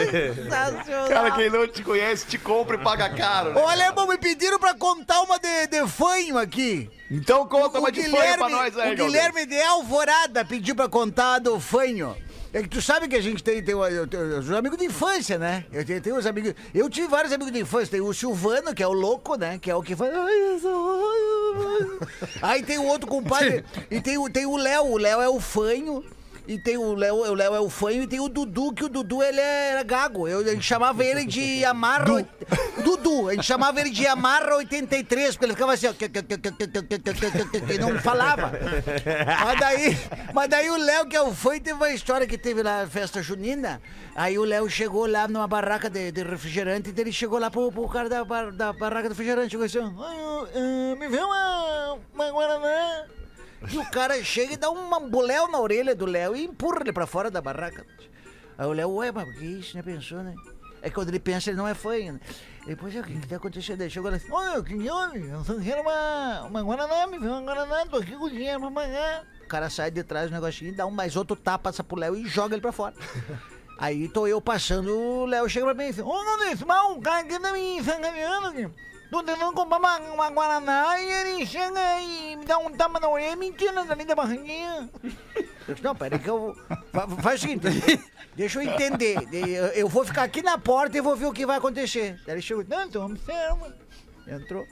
[1.08, 3.53] Cara, quem não te conhece, te compra e paga caro.
[3.53, 3.62] né?
[3.62, 6.89] Ô, alemão, me pediram pra contar uma de, de fanho aqui.
[7.10, 9.08] Então conta uma o de fanho pra nós aí, o Galdês.
[9.08, 12.17] Guilherme de Alvorada pediu pra contar do fanho.
[12.53, 15.39] É que tu sabe que a gente tem, tem, eu tenho os amigos de infância,
[15.39, 15.65] né?
[15.73, 16.53] Eu tenho, tenho os amigos.
[16.73, 17.87] Eu tive vários amigos de infância.
[17.89, 19.57] Tem o Silvano, que é o louco, né?
[19.59, 20.13] Que é o que faz.
[20.13, 21.99] "Ai, eu sou-
[22.43, 23.65] Aí tem o outro compadre.
[23.89, 24.85] e tem, tem o Léo.
[24.91, 26.03] O Léo é o fanho.
[26.45, 28.89] E tem o Léo, o Léo é o fanho, e tem o Dudu, que o
[28.89, 30.27] Dudu ele era gago.
[30.27, 32.03] Eu, a gente chamava ele de Amarra.
[32.03, 32.27] Du.
[32.84, 35.93] Dudu, a gente chamava ele de Amarra 83, porque ele ficava assim, ó.
[37.73, 38.51] E não falava.
[39.45, 39.97] Mas daí,
[40.34, 42.88] mas daí o Léo, que é o fanho, teve uma história que teve lá na
[42.88, 43.82] festa junina.
[44.13, 47.71] Aí o Léo chegou lá numa barraca de, de refrigerante, e ele chegou lá pro,
[47.71, 49.79] pro cara da, bar, da barraca do refrigerante, chegou assim,
[50.99, 53.06] me vê uma, uma Guaraná.
[53.71, 56.93] E o cara chega e dá um mambuléu na orelha do Léo e empurra ele
[56.93, 57.86] pra fora da barraca.
[58.58, 59.84] Aí o Léo, ué, mas que isso, né?
[59.84, 60.36] Pensou, né?
[60.82, 62.19] É que quando ele pensa, ele não é fanho, né?
[62.65, 63.82] Depois, o que que tá acontecendo?
[63.82, 65.30] Ele chegou lá assim, olha, que houve?
[65.30, 68.71] Eu só quero uma, uma Guaraná, me vê uma Guaraná, tô aqui com dinheiro pra
[68.71, 69.26] pagar.
[69.43, 72.15] O cara sai de trás do negocinho, dá um mais outro tapa, passa pro Léo
[72.15, 72.93] e joga ele pra fora.
[73.78, 77.02] Aí tô eu passando, o Léo chega pra mim e diz, ô, Nunes, mas o
[77.02, 78.73] cara aqui tá me sacaneando.
[79.13, 83.08] Tô tentando comprar uma, uma Guaraná e ele chega e me dá um tapa na
[83.08, 84.15] orelha me tira dali da.
[84.15, 84.88] Eu
[85.76, 86.56] disse, não, peraí que eu...
[86.91, 87.67] fa- Faz o seguinte,
[88.36, 89.19] deixa eu entender.
[89.32, 92.19] Eu, eu vou ficar aqui na porta e vou ver o que vai acontecer.
[92.26, 93.71] Daí ele chegou, não, então observa.
[94.28, 94.65] Entrou.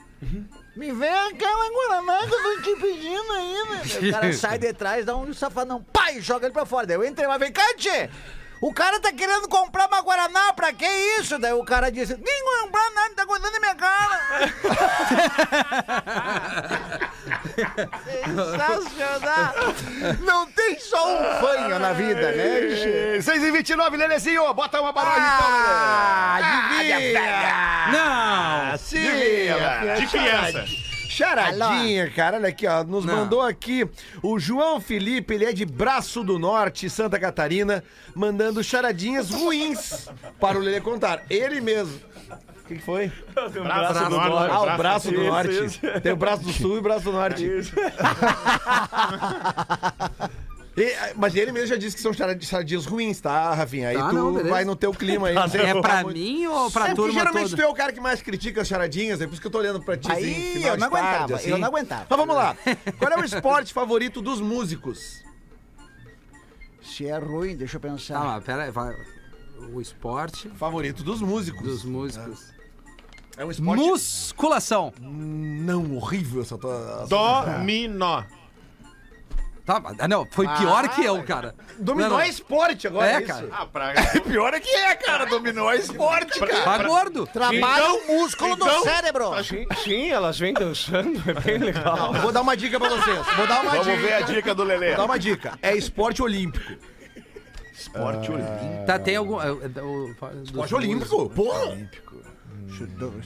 [0.75, 4.07] Me vê aquela Guaraná que eu tô te pedindo aí, né?
[4.07, 6.87] O cara sai de trás, dá um safadão, pai, joga ele pra fora.
[6.87, 8.09] Daí eu entrei, mas vem cá, tchê.
[8.61, 10.85] O cara tá querendo comprar uma Guaraná, pra que
[11.19, 11.39] isso?
[11.39, 14.19] Daí o cara disse, nem comprar nada, tá contando minha cara.
[18.05, 19.53] Sensacional.
[20.23, 23.19] Não tem só um fanho na vida, né, tchê?
[23.23, 26.39] 6 e 29 Lelezinho, bota uma barulho Ah,
[26.83, 28.77] então, Não!
[28.77, 28.99] Sim!
[29.99, 30.90] De criança.
[31.11, 32.83] Charadinha, cara, olha aqui, ó.
[32.83, 33.17] Nos Não.
[33.17, 33.85] mandou aqui
[34.23, 37.83] o João Felipe, ele é de Braço do Norte, Santa Catarina,
[38.15, 40.07] mandando charadinhas ruins
[40.39, 41.23] para o Lelê contar.
[41.29, 41.99] Ele mesmo.
[42.63, 43.11] O que, que foi?
[43.33, 44.51] Braço do norte.
[44.53, 45.65] Ah, o braço do Isso, norte.
[45.65, 45.79] isso.
[46.01, 47.45] Tem o braço do sul e o braço do norte.
[50.77, 53.89] E, mas ele mesmo já disse que são charadinhas ruins, tá, Rafinha?
[53.89, 54.49] Aí Tá, tu não, beleza.
[54.49, 55.35] vai no teu clima aí.
[55.53, 57.61] É pra muito- mim ou pra É porque turma geralmente toda?
[57.61, 59.57] tu é o cara que mais critica as charadinhas, é por isso que eu tô
[59.57, 60.09] olhando pra ti.
[60.09, 61.49] assim, Aí final eu não de tarde, aguentava, assim.
[61.49, 62.05] eu não aguentava.
[62.09, 62.55] Mas vamos lá.
[62.97, 65.21] Qual é o esporte favorito dos músicos?
[66.81, 68.19] Se é ruim, deixa eu pensar.
[68.23, 68.95] mas pera aí, vai.
[69.73, 71.61] O esporte Favorito dos músicos.
[71.63, 72.51] dos músicos.
[73.37, 73.79] É um esporte...
[73.79, 74.91] Musculação.
[74.99, 77.05] Não, horrível essa tua...
[77.07, 78.23] Dominó.
[79.79, 81.55] Tá, ah, não, foi pior que eu, cara.
[81.79, 82.21] Dominó Não, não.
[82.21, 83.27] é esporte agora, É, é, isso?
[83.27, 83.47] cara.
[83.51, 83.93] Ah, pra...
[84.27, 85.25] Pior é que é, cara.
[85.25, 86.61] Dominou é esporte, cara.
[86.63, 87.25] Tá gordo.
[87.27, 89.43] Trabalha o músculo do então- cérebro.
[89.43, 92.13] Sim, sim, elas vêm dançando, é bem legal.
[92.13, 93.25] Vou dar uma dica pra vocês.
[93.37, 93.97] Vou dar uma Vamos dica.
[93.97, 94.87] ver a dica do Lelê.
[94.89, 95.57] Vou dar uma dica.
[95.61, 96.73] É esporte olímpico.
[97.73, 98.85] Esporte olímpico.
[98.85, 99.41] Tá, tem algum.
[99.41, 101.29] é, é, Esporte olímpico?
[101.29, 101.77] Porra!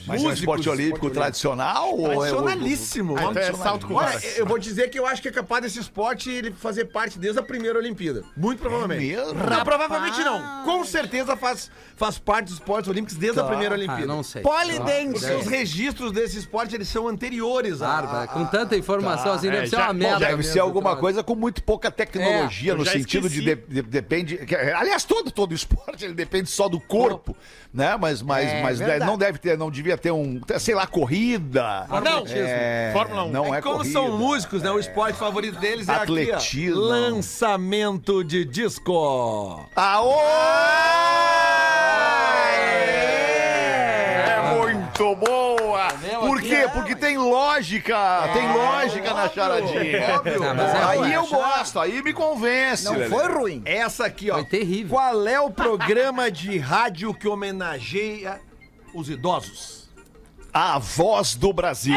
[0.06, 2.20] Mas é um esporte olímpico esporte tradicional ou é o...
[2.20, 3.16] Tradicionalíssimo.
[3.16, 5.62] Ah, então é salto com Olha, eu vou dizer que eu acho que é capaz
[5.62, 8.24] desse esporte ele fazer parte desde a primeira Olimpíada.
[8.36, 9.00] Muito provavelmente.
[9.16, 9.34] mesmo?
[9.34, 10.64] Não, provavelmente não.
[10.64, 14.02] Com certeza faz, faz parte dos esportes olímpicos desde a primeira Olimpíada.
[14.04, 14.42] Ah, não sei.
[14.42, 15.20] Polidense.
[15.20, 19.64] Porque os registros desse esporte eles são anteriores a, Bárbara, com tanta informação assim, deve
[19.64, 20.26] é, ser já- uma bom, merda.
[20.26, 23.56] Deve ser alguma coisa com muito pouca tecnologia É, no sentido de, esqueci.
[23.68, 24.36] de- de- depende.
[24.38, 27.36] que- aliás, todo todo esporte ele depende só do corpo,
[27.72, 27.96] né?
[27.96, 29.04] Mas mas, É mas verdade.
[29.04, 31.86] não deve ter, não devia ter um, sei lá, corrida.
[32.02, 32.24] Não.
[32.28, 33.30] É, Fórmula 1.
[33.30, 33.92] Não é, Como corrida.
[33.92, 34.70] são músicos, né?
[34.70, 36.36] O esporte favorito deles é Atletismo.
[36.36, 36.76] aqui, ó.
[36.78, 39.66] Lançamento de disco.
[39.74, 40.14] Aô!
[44.26, 45.86] É muito boa!
[46.20, 46.68] Por quê?
[46.72, 50.20] Porque tem lógica, tem lógica na charadinha.
[50.54, 52.84] Mas é aí eu gosto, aí me convence.
[52.84, 53.08] Não Lelê.
[53.08, 53.62] foi ruim.
[53.64, 54.34] Essa aqui, ó.
[54.34, 54.96] Foi terrível.
[54.96, 58.40] Qual é o programa de rádio que homenageia
[58.96, 59.88] os idosos?
[60.52, 61.96] A voz do Brasil.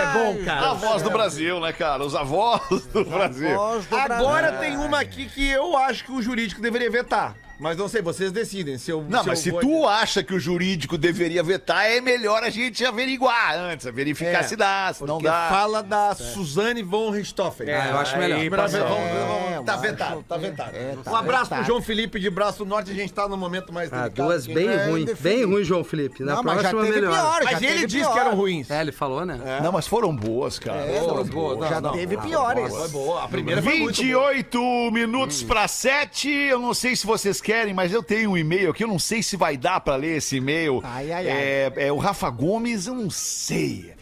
[0.00, 0.70] É bom, cara.
[0.70, 2.04] A voz do Brasil, né, cara?
[2.04, 3.54] Os avós do Brasil.
[3.54, 4.60] Voz do Agora Brasil.
[4.60, 7.36] tem uma aqui que eu acho que o jurídico deveria vetar.
[7.60, 8.78] Mas não sei, vocês decidem.
[8.78, 11.84] Se eu, Não, se mas eu se vou- tu acha que o jurídico deveria vetar,
[11.86, 15.48] é melhor a gente averiguar antes, verificar É, se dá, se não Porque dá.
[15.50, 17.70] fala da Suzane von Richthofen.
[17.70, 18.38] Ah, eu acho melhor.
[18.40, 20.76] Primeira vez, vamos- vamos- É, tá vetado, acho tá que- vetado.
[20.76, 21.62] é, tá um abraço vetado.
[21.64, 24.26] pro João Felipe de Braço Norte, a gente tá no momento mais Ah, delicado.
[24.26, 26.22] duas bem é ruim, bem ruim, João Felipe.
[26.22, 27.12] Na Não, mas já próxima teve melhor.
[27.40, 27.40] pior.
[27.44, 28.12] Mas ele disse pior.
[28.14, 28.70] que eram ruins.
[28.70, 29.60] É, ele falou, né?
[29.62, 30.78] Não, mas foram boas, cara.
[30.80, 31.92] É, Boa, não, boa, não, já não.
[31.92, 32.68] teve piores.
[32.74, 33.24] Foi boa.
[33.24, 34.30] A primeira foi muito boa.
[34.32, 36.30] 28 minutos para 7.
[36.30, 38.84] Eu não sei se vocês querem, mas eu tenho um e-mail aqui.
[38.84, 40.80] Eu não sei se vai dar para ler esse e-mail.
[40.84, 41.36] Ai, ai, ai.
[41.38, 43.92] É, é o Rafa Gomes, eu não sei.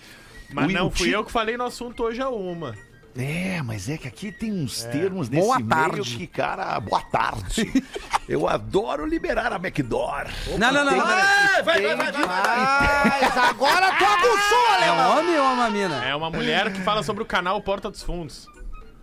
[0.53, 2.75] Mas O- não o fui eu que falei no assunto hoje a uma.
[3.17, 6.17] É, mas é que aqui tem uns termos nesse Boa e-mail tarde.
[6.17, 7.83] que, cara, boa tarde.
[8.29, 10.27] eu adoro liberar a backdoor.
[10.57, 10.97] Não, não, não.
[10.97, 11.05] não.
[11.05, 13.21] Vai, vai, vai, vai, vai.
[13.21, 15.11] Mas agora tu aguçou, É alemão.
[15.17, 16.05] um homem ou uma mina?
[16.05, 18.47] É uma mulher que fala sobre o canal Porta dos Fundos.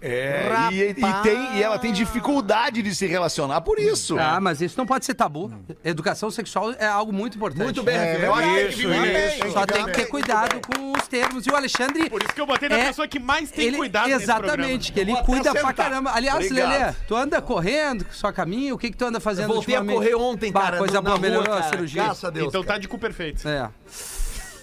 [0.08, 4.20] É, e, e tem, e ela tem dificuldade de se relacionar por isso.
[4.20, 5.52] Ah, mas isso não pode ser tabu.
[5.84, 7.63] Educação sexual é algo muito importante.
[7.63, 8.26] Muito bem, É, Rafael.
[8.26, 9.54] Eu acho tem que isso, isso.
[9.54, 11.48] Só tem que ter cuidado com os termos.
[11.48, 12.08] E o Alexandre.
[12.08, 15.00] Por isso que eu botei na é- pessoa que mais tem ele, cuidado Exatamente, que
[15.00, 16.12] ele Vou cuida pra caramba.
[16.13, 16.70] Aliás, Obrigado.
[16.70, 18.76] Lelê, tu anda correndo, só caminho?
[18.76, 20.78] O que que tu anda fazendo Eu voltei a correr ontem, Bah, cara.
[20.78, 22.04] Coisa boa, melhorou a cirurgia.
[22.04, 22.50] Graças a Deus.
[22.50, 22.76] Então cara.
[22.76, 23.48] tá de cu perfeito.
[23.48, 23.70] É.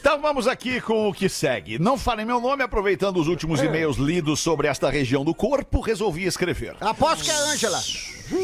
[0.02, 1.78] Então vamos aqui com o que segue.
[1.78, 6.24] Não falem meu nome, aproveitando os últimos e-mails lidos sobre esta região do corpo, resolvi
[6.24, 6.74] escrever.
[6.80, 7.78] Aposto que é a Ângela.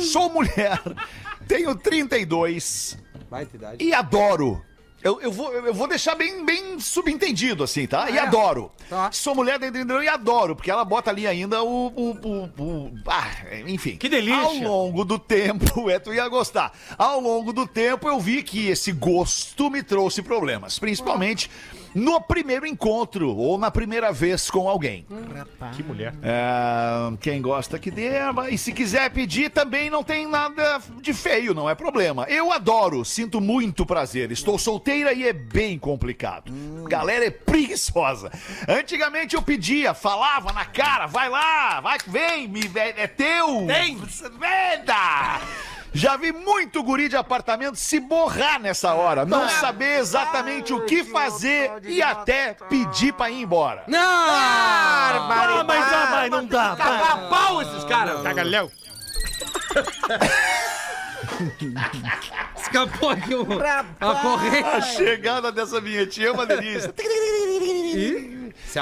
[0.05, 0.81] Sou mulher,
[1.49, 2.97] tenho 32
[3.29, 3.85] Baita idade.
[3.85, 4.65] e adoro.
[5.03, 8.11] Eu, eu, vou, eu vou deixar bem, bem subentendido, assim, tá?
[8.11, 8.21] E É.
[8.21, 8.73] adoro.
[8.89, 9.13] Tá.
[9.13, 11.87] Sou mulher tenho 32 e adoro, porque ela bota ali ainda o.
[11.87, 13.31] o, o- o- ah,
[13.67, 13.97] enfim.
[13.97, 14.43] Que delícia.
[14.43, 16.73] Ao longo do tempo, é, tu ia gostar.
[16.97, 20.79] Ao longo do tempo, eu vi que esse gosto me trouxe problemas.
[20.81, 21.49] Principalmente
[21.99, 25.05] no primeiro encontro ou na primeira vez com alguém.
[25.75, 26.15] Que mulher.
[26.23, 28.11] É, quem gosta que dê,
[28.51, 32.25] e se quiser pedir também não tem nada de feio, não é problema.
[32.29, 34.31] Eu adoro, sinto muito prazer.
[34.31, 36.53] Estou solteira e é bem complicado.
[36.89, 38.31] Galera é preguiçosa.
[38.69, 43.67] Antigamente eu pedia, falava na cara, vai lá, vai, vem, me, é, é teu.
[43.67, 45.41] Vem, venda.
[45.99, 51.03] Já vi muito guri de apartamento se borrar nessa hora, não saber exatamente o que
[51.03, 53.83] fazer e até pedir pra ir embora.
[53.89, 53.99] Não!
[53.99, 56.77] Ah, mas, ah, mas não dá.
[56.77, 58.23] Cagar pau esses caras.
[58.23, 58.71] Cagalhão.
[62.57, 63.47] Escapou aqui o-
[64.01, 64.69] a corrente.
[64.69, 66.95] A chegada dessa vinhetinha é uma delícia.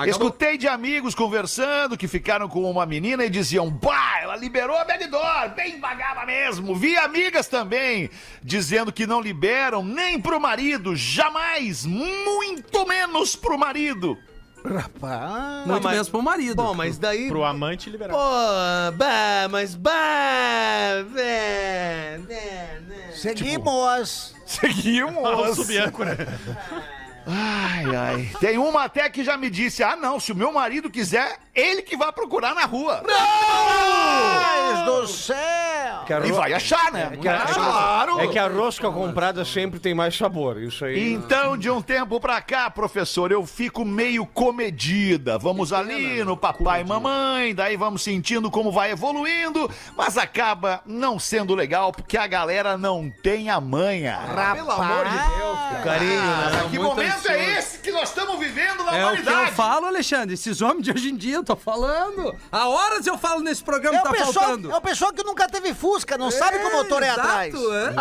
[0.07, 4.85] Escutei de amigos conversando que ficaram com uma menina e diziam: Bah, ela liberou a
[4.85, 6.75] backdoor, bem vagava mesmo.
[6.75, 8.11] Vi amigas também
[8.43, 14.19] dizendo que não liberam nem pro marido, jamais, muito menos pro marido.
[14.65, 15.67] Rapaz.
[15.67, 16.57] Muito mas- mesmo pro marido.
[16.57, 17.29] Bom, mas daí...
[17.29, 18.13] Pro amante liberar.
[18.13, 19.93] Pô, bah, mas bah...
[21.13, 23.13] Bé, né, né.
[23.13, 24.35] Seguimos.
[24.45, 25.51] Seguimos.
[25.51, 26.17] O subiâncora.
[27.27, 28.31] Ai, ai.
[28.41, 31.83] Tem uma até que já me disse: Ah, não, se o meu marido quiser, ele
[31.83, 33.03] que vai procurar na rua.
[34.69, 35.37] Deus do céu.
[36.07, 37.17] Que a E ro- vai achar, né?
[37.21, 38.21] que a- Claro.
[38.21, 40.61] É que a rosca comprada sempre tem mais sabor.
[40.63, 41.13] Isso aí.
[41.13, 45.37] Então, de um tempo pra cá, professor, eu fico meio comedida.
[45.39, 51.19] Vamos ali no papai e mamãe, daí vamos sentindo como vai evoluindo, mas acaba não
[51.19, 54.19] sendo legal porque a galera não tem a manha.
[54.55, 55.83] Pelo amor de Deus, cara.
[55.83, 56.69] Carinho, né?
[56.71, 59.53] que muito momento é esse que nós estamos vivendo na É o que eu humanidade?
[59.57, 60.35] falo, Alexandre.
[60.35, 62.35] Esses homens de hoje em dia, eu tô falando.
[62.51, 64.71] Há horas eu falo nesse programa É que o, tá pessoal, faltando.
[64.73, 67.55] é o pessoal que nunca teve Fusca, não sabe que o motor é Exato, atrás.
[67.55, 67.95] é.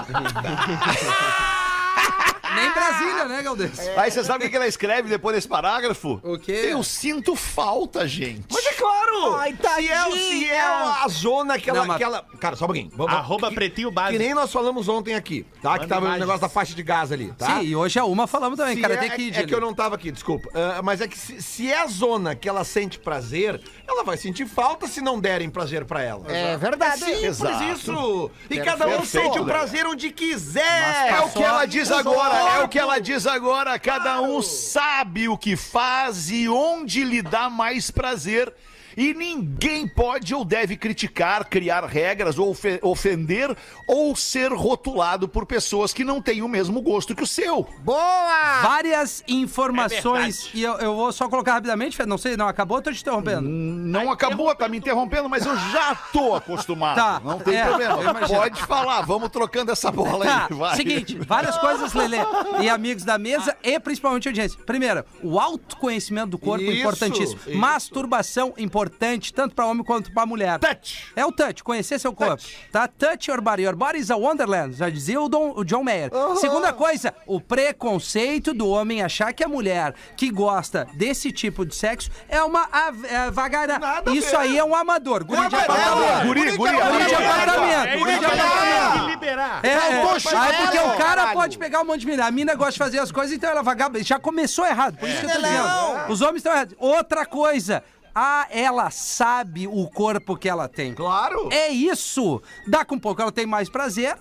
[2.55, 3.79] Nem Brasília, né, Galdês?
[3.97, 6.21] Aí você sabe o que que ela escreve depois desse parágrafo?
[6.23, 6.67] O quê?
[6.71, 8.45] Eu sinto falta, gente.
[8.49, 9.35] Mas é claro!
[9.35, 12.65] Ai, se, é, se é a zona que ela, Não, mas- que ela- Cara, só
[12.65, 12.91] um pouquinho.
[12.95, 14.19] Vamos, Arroba que, pretinho que básico.
[14.19, 15.79] nem nós falamos ontem aqui, tá?
[15.79, 16.19] que tava o imagens.
[16.21, 17.57] negócio da faixa de gás ali, tá?
[17.57, 19.53] Sim, e hoje a uma falamos também, Se cara, é, tem que ir, é que
[19.55, 20.49] eu não tava aqui, desculpa.
[20.53, 24.17] Ah, mas é que se, se é a zona que ela sente prazer, ela vai
[24.17, 26.25] sentir falta se não derem prazer pra ela.
[26.31, 27.03] É verdade.
[27.03, 27.63] É simples Exato.
[27.63, 28.31] isso.
[28.49, 31.09] E cada um Perfeito, sente o prazer onde quiser.
[31.09, 33.05] É o que ela diz agora, é o que ela diz.
[33.05, 33.77] diz agora.
[33.79, 38.53] Cada um sabe o que faz e onde lhe dá mais prazer.
[38.97, 43.55] E ninguém pode ou deve criticar, criar regras ou ofe- ofender
[43.87, 47.67] ou ser rotulado por pessoas que não têm o mesmo gosto que o seu.
[47.79, 48.61] Boa!
[48.61, 52.91] Várias informações, e eu, eu vou só colocar rapidamente, Fred, não sei, não acabou, tô
[52.91, 53.41] te interrompendo.
[53.41, 56.95] Não acabou, tá me interrompendo, mas eu já tô acostumado.
[56.95, 58.13] Tá, não tem é, problema.
[58.27, 60.55] Pode falar, vamos trocando essa bola Tá, aí.
[60.57, 60.75] Vai.
[60.75, 62.17] seguinte, várias coisas, Lelê,
[62.61, 64.59] e amigos da mesa e principalmente audiência.
[64.65, 67.39] Primeiro, o autoconhecimento do corpo é Isso, importantíssimo.
[67.47, 67.57] isso.
[67.57, 70.59] Masturbação importante, tanto pra homem quanto pra mulher.
[70.59, 71.11] Touch.
[71.15, 72.43] É o touch, conhecer seu corpo.
[72.71, 72.87] Tá?
[72.87, 73.63] Touch your body.
[73.63, 76.11] Your body is a wonderland, já dizia o, Dom- o John Mayer.
[76.39, 81.75] Segunda coisa, o preconceito do homem achar que a mulher que gosta desse tipo de
[81.75, 82.67] sexo é uma
[83.09, 83.79] é, vagara.
[83.79, 85.23] Nada Isso aí é um amador.
[85.23, 86.27] Guri de apartamento.
[86.27, 86.71] Guri, guri, Guri
[87.05, 87.25] de guri.
[87.25, 87.87] apartamento.
[87.87, 89.25] É Guri de aí, apartamento.
[89.63, 90.19] É, é.
[90.19, 92.25] Faltou Aí porque o cara pode pegar um monte de mina.
[92.25, 94.01] A mina gosta de fazer as coisas, então ela vagaba.
[94.03, 94.97] Já começou errado.
[94.97, 96.11] Por isso que eu tô dizendo.
[96.11, 96.75] Os homens estão errados.
[96.77, 97.83] Outra coisa.
[98.17, 100.93] Ah, ela sabe o corpo que ela tem.
[100.93, 101.49] Claro.
[101.51, 102.41] É isso.
[102.65, 104.17] Dá com pouco ela tem mais prazer.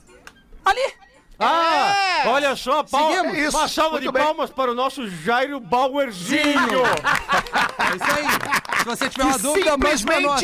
[0.64, 0.92] Ali.
[1.38, 2.28] Ah, É.
[2.28, 3.37] olha só, Seguimos.
[3.38, 4.22] Isso, uma salva muito de bem.
[4.22, 6.42] palmas para o nosso Jairo Bauerzinho.
[7.76, 8.78] É isso aí.
[8.78, 10.42] Se você tiver uma dúvida, mande pra nós.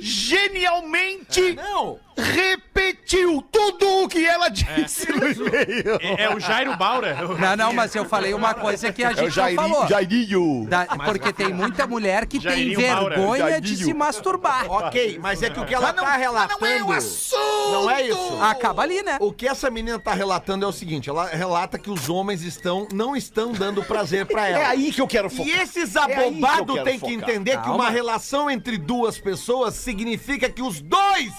[0.00, 1.98] Genialmente Não.
[2.16, 5.98] repetiu tudo o que ela disse no e-mail.
[6.18, 7.16] É, é o Jairo Baura.
[7.40, 9.62] Não, não, mas eu falei uma coisa que a É o gente não Jairinho.
[9.62, 9.88] falou.
[9.88, 10.66] Jairinho.
[10.68, 13.16] Da- porque tem muita mulher que tem Jairinho Maura.
[13.16, 13.86] vergonha de Jairinho.
[13.86, 14.70] se masturbar.
[14.70, 16.60] Ok, mas é que o que ela tá relatando.
[16.60, 17.72] Não é o assunto.
[17.72, 18.38] Não é isso.
[18.42, 19.16] Acaba ali, né?
[19.20, 22.86] O que essa menina tá relatando é o seguinte: ela relata que os homens estão
[22.92, 24.58] não estão dando prazer pra ela.
[24.60, 25.46] É aí que eu quero focar.
[25.46, 26.12] E esses É aí que
[26.44, 27.74] abobados têm que entender que Calma.
[27.74, 31.32] uma relação entre duas pessoas significa que os dois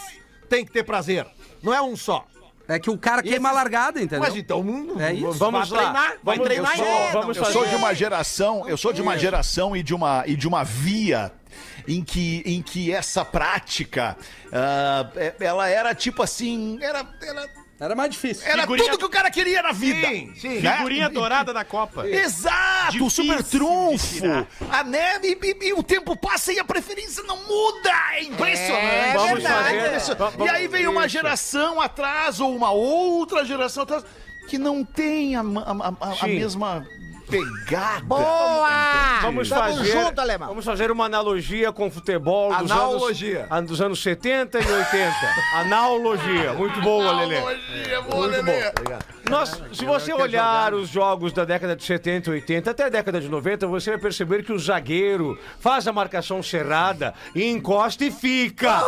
[0.49, 1.25] têm que ter prazer.
[1.63, 2.25] Não é um só.
[2.67, 4.19] É que o cara queima a largada, entendeu?
[4.21, 5.33] Mas então, hum, É isso.
[5.33, 5.77] vamos lá.
[5.81, 6.17] treinar.
[6.23, 9.01] Vai Vamos- treinar eu sou- é, vamos Eu sou de uma geração, eu sou de
[9.01, 11.31] uma geração e de uma, e de uma via
[11.87, 14.15] em que, em que essa prática,
[15.15, 17.49] é- ela era tipo assim, era, era,
[17.81, 18.47] Era mais difícil.
[18.47, 20.07] era Figurinha- tudo que o cara queria na vida.
[20.07, 20.59] Sim, sim.
[20.59, 20.77] né?
[20.77, 22.07] Figurinha dourada da Copa.
[22.07, 24.13] Exato, o Difícil super de trunfo.
[24.13, 24.47] tirar.
[24.69, 27.89] A neve e, e o tempo passa e a preferência não muda.
[28.13, 28.85] É impressionante.
[28.85, 29.79] É Vamos verdade.
[29.79, 30.15] fazer- Isso.
[30.15, 31.09] va- E aí vem uma isso.
[31.13, 34.05] geração atrás ou uma outra geração atrás
[34.47, 36.35] que não tem a, ma- a- a- a Sim.
[36.39, 36.85] mesma
[37.31, 38.01] pegada.
[38.03, 39.19] Boa!
[39.21, 40.49] Vamos Tamo fazer, junto, alemão.
[40.49, 43.47] vamos fazer uma analogia com o futebol dos Analogia.
[43.49, 45.13] anos, dos anos 70 e 80.
[45.55, 46.53] Analogia.
[46.53, 47.37] Muito boa, Lelê.
[47.37, 48.71] Analogia, boa, Muito Lelê.
[48.71, 48.99] bom.
[49.29, 53.21] Nós, se você olhar os jogos da década de 70 e 80 até a década
[53.21, 58.11] de 90, você vai perceber que o zagueiro faz a marcação cerrada e encosta e
[58.11, 58.83] fica.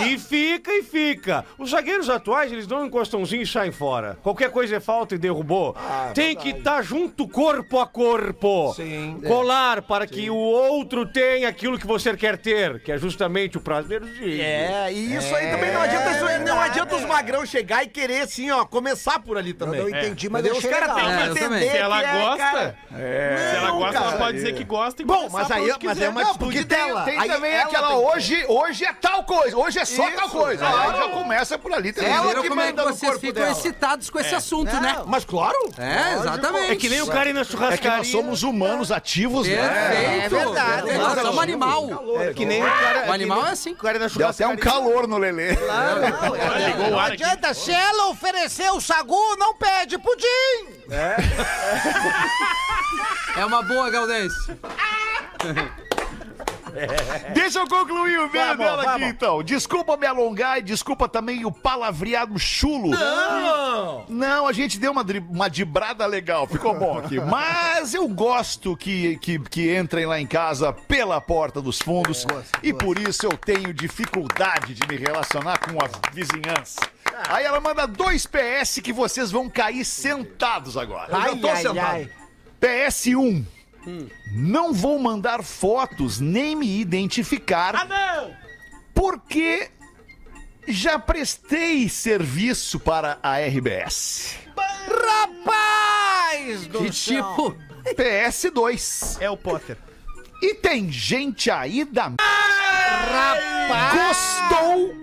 [0.00, 1.44] E fica e fica.
[1.56, 4.18] Os zagueiros atuais, eles dão um encostãozinho e saem fora.
[4.22, 5.76] Qualquer coisa é falta e derrubou.
[6.12, 8.72] Tem que estar junto corpo a corpo.
[8.74, 9.20] Sim.
[9.26, 13.60] Colar para que o outro tenha aquilo que você quer ter, que é justamente o
[13.60, 14.40] prazer de.
[14.40, 17.88] É, e isso aí também não adianta, isso aí não adianta os magrão chegar e
[17.88, 19.80] querer assim, ó, começar por ali Eu também.
[19.80, 20.60] não entendi, mas Entendeu?
[20.62, 21.70] eu Os caras têm É, que eu entender também.
[21.70, 25.50] Se ela é, gosta, Se ela gosta, ela pode dizer que gosta e Bom, mas
[25.50, 27.02] aí- mas é uma Não, porque tem, dela.
[27.04, 30.08] tem Aí também ela aquela tem que- hoje, hoje é tal coisa, hoje é só
[30.08, 30.64] Isso, tal coisa.
[30.66, 30.90] claro.
[30.92, 31.92] Aí já começa por ali.
[31.92, 33.50] Vocês Ela que é manda no vocês corpo ficam dela.
[33.52, 35.02] excitados com esse assunto, né?
[35.06, 35.56] Mas claro.
[35.78, 36.72] É, exatamente.
[36.72, 37.90] É que nem o cara ir na É churrascaria.
[37.90, 39.56] que nós somos humanos ativos, né?
[39.56, 40.24] Perfeito.
[40.24, 40.82] É verdade.
[40.82, 41.00] Perfeito.
[41.02, 41.88] Nós somos animal.
[42.20, 43.08] É que nem o cara.
[43.08, 43.72] O animal é assim.
[43.72, 45.50] O cara na Deu até um calor no Lelê.
[45.50, 47.22] Ligou o Não ar aqui.
[47.24, 50.84] adianta, se ela oferecer o sagu, não pede pudim!
[53.36, 54.34] É uma boa, Gaudense.
[57.32, 59.08] Deixa eu concluir o vídeo Vamos, dela aqui, vamos.
[59.08, 59.42] então.
[59.42, 62.90] Desculpa me alongar e desculpa também o palavreado chulo.
[62.90, 64.04] Não.
[64.08, 67.20] Não, a gente deu uma, uma dibrada legal, ficou bom aqui.
[67.24, 72.26] Mas eu gosto que, que, que entrem lá em casa pela porta dos fundos.
[72.62, 76.80] e por isso eu tenho dificuldade de me relacionar com a vizinhança.
[77.28, 81.12] Aí ela manda dois PS que vocês vão cair sentados agora.
[81.12, 81.78] Eu já tô ai, sentado.
[81.78, 82.10] ai.
[82.60, 83.44] PS1.
[84.32, 87.76] Não vou mandar fotos nem me identificar.
[87.76, 88.34] Ah, não!
[88.94, 89.70] Porque
[90.66, 94.36] já prestei serviço para a RBS.
[95.36, 97.56] Rapaz do Que tipo.
[97.96, 99.18] PS2.
[99.20, 99.76] É o Potter.
[100.42, 102.12] E tem gente aí da
[103.08, 103.94] Rapaz!
[103.94, 104.94] gostou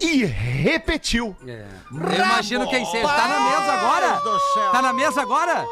[0.00, 1.36] e repetiu.
[1.46, 1.66] É.
[1.90, 3.06] Eu imagino quem seja.
[3.06, 4.20] Tá na mesa agora?
[4.20, 4.70] do céu.
[4.72, 5.64] Tá na mesa agora?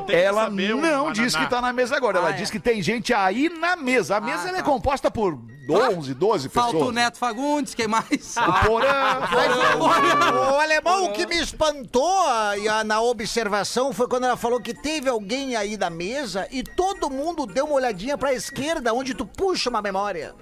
[0.00, 2.52] Não Ela não diz que tá na mesa agora, ela Ah, diz é.
[2.52, 4.16] que tem gente aí na mesa.
[4.16, 4.66] A mesa ela é tá.
[4.68, 5.38] composta por
[5.68, 6.72] 11, 12 pessoas.
[6.72, 8.34] Falta o Neto Fagundes, quem mais?
[8.36, 9.20] O Porã,
[10.52, 14.60] O alemão, o que me espantou ah, e, ah, na observação foi quando ela falou
[14.60, 19.14] que teve alguém aí da mesa e todo mundo deu uma olhadinha pra esquerda, onde
[19.14, 20.34] tu puxa uma memória.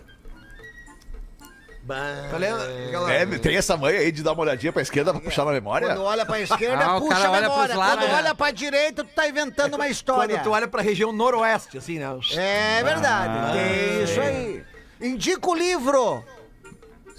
[1.94, 2.26] Tá?
[2.26, 5.52] Aquela- É, tem essa manha aí de dar uma olhadinha pra esquerda pra puxar na
[5.52, 5.88] memória?
[5.88, 7.64] Quando olha pra esquerda, Ah, o puxa cara a olha memória.
[7.66, 8.16] pros lados, Quando né?
[8.18, 10.36] olha pra direita, tu tá inventando uma história.
[10.36, 12.06] Quando tu olha pra região noroeste, assim, né?
[12.36, 14.62] É verdade, tem isso aí.
[15.00, 16.24] Indica o livro.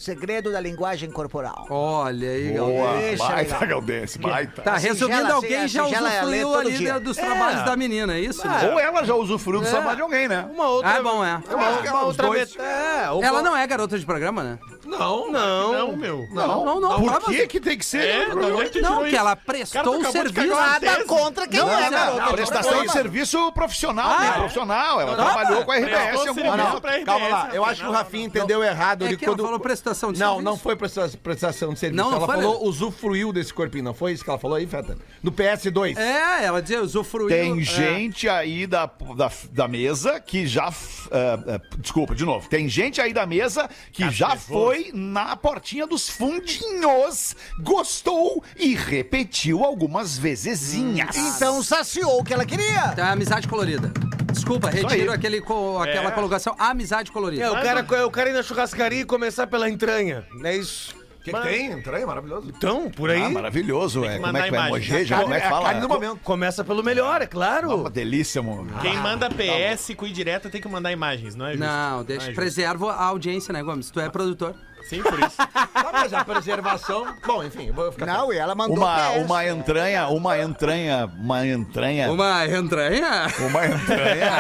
[0.01, 1.67] Segredo da linguagem corporal.
[1.69, 3.07] Olha aí, Boa, Gaudense.
[3.09, 3.65] Deixa baita.
[3.67, 4.61] Galdense, baita.
[4.63, 6.93] Tá, singela, resumindo, assim, alguém já singela é ler usufruiu todo ali dia.
[6.93, 8.41] da- dos trabalhos da menina, é isso?
[8.71, 10.49] Ou ela já usufruiu do trabalho de alguém, né?
[10.51, 10.89] Uma outra.
[10.97, 11.39] Ah, bom, é.
[11.53, 14.43] Uma, acho que uma os outra dois- É, ou- Ela não é garota de programa,
[14.43, 14.59] né?
[14.83, 15.71] Não, Não.
[15.71, 16.27] Não, meu.
[16.31, 16.99] Não, não, não.
[17.01, 18.03] Por que que tem que ser?
[18.03, 19.15] É, onde é que Não, que isso?
[19.17, 20.33] ela Cara, tu prestou acabou o de serviço.
[20.33, 21.05] cagar uma Nada tese.
[21.05, 22.21] contra quem Não, é mas é- garota.
[22.25, 24.27] Não, prestação de serviço profissional, Ah, né?
[24.29, 24.31] é.
[24.33, 24.99] Profissional.
[25.01, 26.81] Ela trabalhou com a RBS em algum momento.
[26.81, 29.43] pra Calma lá, eu acho que o Rafinha entendeu errado É ali que ela quando.
[29.45, 29.59] falou
[29.91, 30.43] prestação de Não, serviço.
[30.45, 31.97] não foi presta- prestação de serviço.
[32.03, 32.67] Não, não ela foi, falou né?
[32.67, 34.97] usufruiu desse corpinho, não foi isso que ela falou aí, Feta?
[35.21, 35.97] No PS2.
[35.97, 37.27] É, ela dizia, usufruiu.
[37.29, 37.63] Tem é.
[37.63, 38.85] gente aí da,
[39.15, 40.69] da, da mesa que já.
[41.11, 42.47] eh, eh, desculpa, de novo.
[42.49, 49.63] Tem gente aí da mesa que já foi na portinha dos fundinhos, gostou e repetiu
[49.63, 51.15] algumas vezezinhas.
[51.17, 52.89] Então saciou o que ela queria.
[52.95, 53.91] Tá, amizade colorida.
[54.32, 56.11] Desculpa, retiro aquele, co- aquela É.
[56.11, 57.43] colocação amizade colorida.
[57.43, 60.25] É, o cara, o cara ir na churrascaria e começar pela entranha.
[60.34, 60.95] Não é isso?
[61.19, 61.71] O que, que tem?
[61.71, 62.51] Entranha, maravilhoso.
[62.57, 63.21] Então, por aí.
[63.21, 64.13] Ah, maravilhoso, é.
[64.13, 64.69] Como mandar é que vai?
[64.69, 64.89] imagens.
[64.89, 65.19] Mojeja?
[65.19, 65.65] Como é que a fala?
[65.65, 66.19] carne do momento.
[66.23, 67.75] Começa pelo melhor, é claro.
[67.75, 68.67] Uma delícia, mano.
[68.82, 71.63] Quem manda PS com direta tem que mandar imagens, não é justo?
[71.63, 72.36] Não, deixa, é justo.
[72.41, 73.91] preservo a audiência, né, Gomes?
[73.91, 74.55] Tu é produtor.
[74.84, 75.38] Sim, por isso.
[75.38, 77.15] Tá, mas a preservação.
[77.25, 78.05] Bom, enfim, vou ficar.
[78.05, 83.27] Não, e ela mandou Uma, uma entranha, uma entranha, uma entranha, Uma entranha?
[83.39, 84.32] uma entranha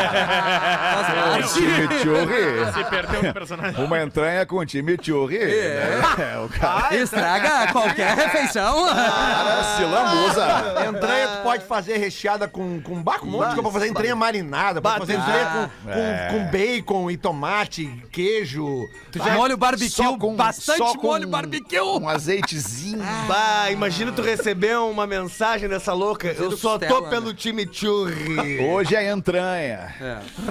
[1.41, 2.73] com chimichurri.
[2.73, 3.83] Se perdeu o personagem.
[3.83, 5.37] Uma entranha com chimichurri.
[5.41, 6.01] É.
[6.43, 8.85] O cara, Estraga qualquer refeição.
[8.87, 10.87] cara se lambuza.
[10.89, 13.71] Entranha tu pode fazer recheada com, com baco, um monte de coisa.
[13.71, 16.27] Fazer entranha marinada, pode fazer entranha com, com, É.
[16.31, 18.87] com bacon e tomate, queijo.
[19.11, 21.79] Tu já- molho barbecue, Só com- bastante só com molho barbecue.
[21.79, 23.01] Um azeitezinho.
[23.27, 26.27] Bah, imagina tu receber uma mensagem dessa louca.
[26.29, 28.59] Eu só tô pelo time churri.
[28.65, 29.93] Hoje é entranha.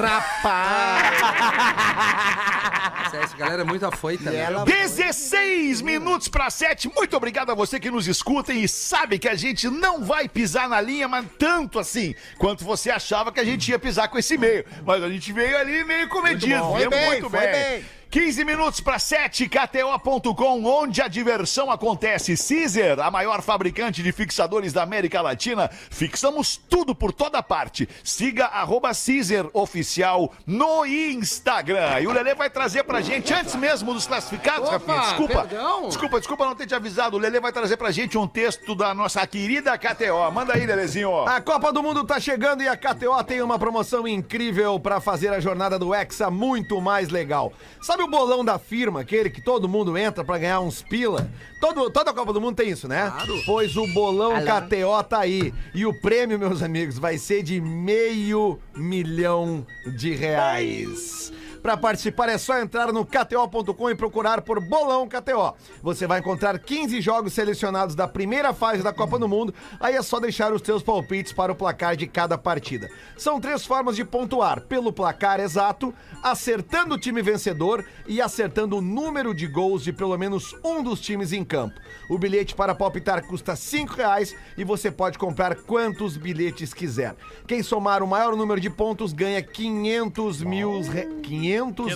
[3.13, 4.37] Essa galera é muito afoita, né?
[4.39, 6.91] ela 16 minutos para 7.
[6.95, 10.69] Muito obrigado a você que nos escuta e sabe que a gente não vai pisar
[10.69, 14.35] na linha, mas tanto assim quanto você achava que a gente ia pisar com esse
[14.35, 14.65] e-mail.
[14.85, 16.59] Mas a gente veio ali meio comedido.
[16.61, 16.77] bom.
[16.77, 17.53] Viemos Foi bem, muito foi bem.
[17.53, 17.85] bem.
[18.11, 22.35] 15 minutos para 7, KTO.com, onde a diversão acontece.
[22.37, 25.71] Caesar, a maior fabricante de fixadores da América Latina.
[25.71, 27.89] Fixamos tudo por toda parte.
[28.03, 32.01] Siga arroba Caesar Oficial no Instagram.
[32.01, 35.47] E o Lelê vai trazer pra gente, antes mesmo dos classificados, Opa, Rafinha, desculpa.
[35.47, 35.87] perdão.
[35.87, 37.17] Desculpa, desculpa não ter te avisado.
[37.17, 40.33] O Lelê vai trazer pra gente um texto da nossa querida KTO.
[40.33, 41.29] Manda aí, Lelezinho.
[41.29, 45.29] A Copa do Mundo tá chegando e a KTO tem uma promoção incrível pra fazer
[45.29, 47.53] a jornada do Hexa muito mais legal.
[47.81, 51.31] Sabe o bolão da firma, aquele que todo mundo entra pra ganhar uns pila?
[51.61, 53.13] Todo, toda a Copa do Mundo tem isso, né?
[53.45, 55.53] Pois o bolão KTO tá aí.
[55.75, 61.33] E o prêmio, meus amigos, vai ser de meio milhão de reais.
[61.63, 65.55] Para participar é só entrar no kto.com e procurar por Bolão KTO.
[65.83, 70.03] Você vai encontrar 15 jogos selecionados da primeira fase da Copa do Mundo, aí é
[70.03, 72.89] só deixar os seus palpites para o placar de cada partida.
[73.17, 75.93] São três formas de pontuar: pelo placar exato,
[76.23, 80.99] acertando o time vencedor e acertando o número de gols de pelo menos um dos
[80.99, 81.79] times em campo.
[82.09, 87.15] O bilhete para palpitar custa 5 reais e você pode comprar quantos bilhetes quiser.
[87.47, 91.07] Quem somar o maior número de pontos ganha 500 mil, re...
[91.23, 91.50] 500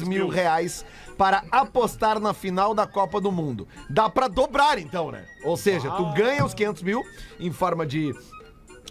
[0.09, 0.85] mil reais
[1.17, 3.69] para apostar na final da Copa do Mundo.
[3.89, 5.25] Dá para dobrar então, né?
[5.45, 7.03] Ou seja, tu ganha os 500 mil
[7.39, 8.13] em forma de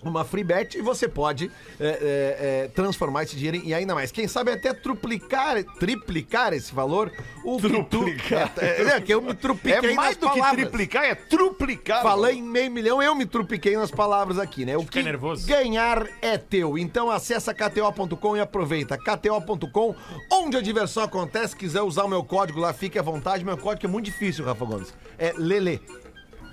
[0.04, 4.12] uma free bet e você pode é, é, é, transformar esse dinheiro em ainda mais.
[4.12, 7.12] Quem sabe até truplicar, triplicar esse valor.
[7.44, 8.54] O Truplicar.
[8.54, 10.68] Que tu, é, é, que eu me trupliquei É mais nas do que palavras.
[10.68, 12.02] triplicar, é truplicar.
[12.02, 14.78] Falei em meio milhão, eu me trupiquei nas palavras aqui, né?
[14.78, 15.46] O que nervoso.
[15.48, 16.78] ganhar é teu.
[16.78, 18.98] Então acessa kto.com e aproveita.
[18.98, 19.96] kto.com,
[20.32, 21.50] onde a diversão acontece.
[21.50, 23.44] Se quiser usar o meu código lá, fique à vontade.
[23.44, 24.94] Meu código é muito difícil, Rafa Gomes.
[25.18, 25.82] É Lele.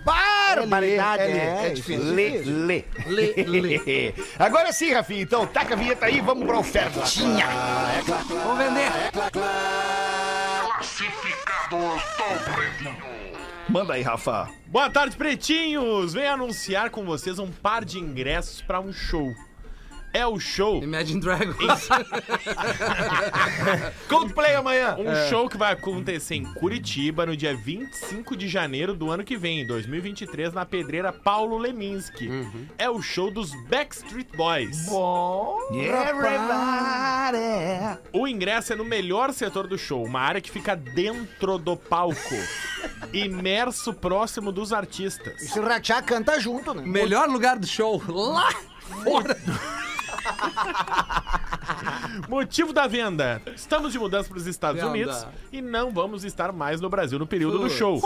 [0.05, 2.15] Barbaridade, É, Lelê, é, é difícil.
[2.15, 2.85] Lê, lê.
[3.07, 4.15] Lê, lê.
[4.39, 7.47] Agora sim, Rafinha, então taca a vinheta aí, vamos pra ofertinha.
[8.29, 8.91] Vamos vender.
[13.69, 14.49] Manda aí, Rafa.
[14.67, 16.13] Boa tarde, pretinhos!
[16.15, 19.33] Venho anunciar com vocês um par de ingressos pra um show.
[20.13, 20.83] É o show.
[20.83, 21.57] Imagine Dragons.
[24.09, 24.97] Coldplay amanhã.
[24.99, 29.37] Um show que vai acontecer em Curitiba no dia 25 de janeiro do ano que
[29.37, 32.29] vem, 2023, na pedreira Paulo Leminski.
[32.77, 34.89] É o show dos Backstreet Boys.
[38.13, 42.35] O ingresso é no melhor setor do show, uma área que fica dentro do palco,
[43.13, 45.41] imerso próximo dos artistas.
[45.41, 46.83] Se o Rachá canta junto, né?
[46.85, 48.03] Melhor lugar do show.
[48.09, 48.51] Lá
[49.05, 49.37] fora.
[52.29, 54.93] Motivo da venda: estamos de mudança para os Estados Venda.
[54.93, 58.01] Unidos e não vamos estar mais no Brasil no período do show.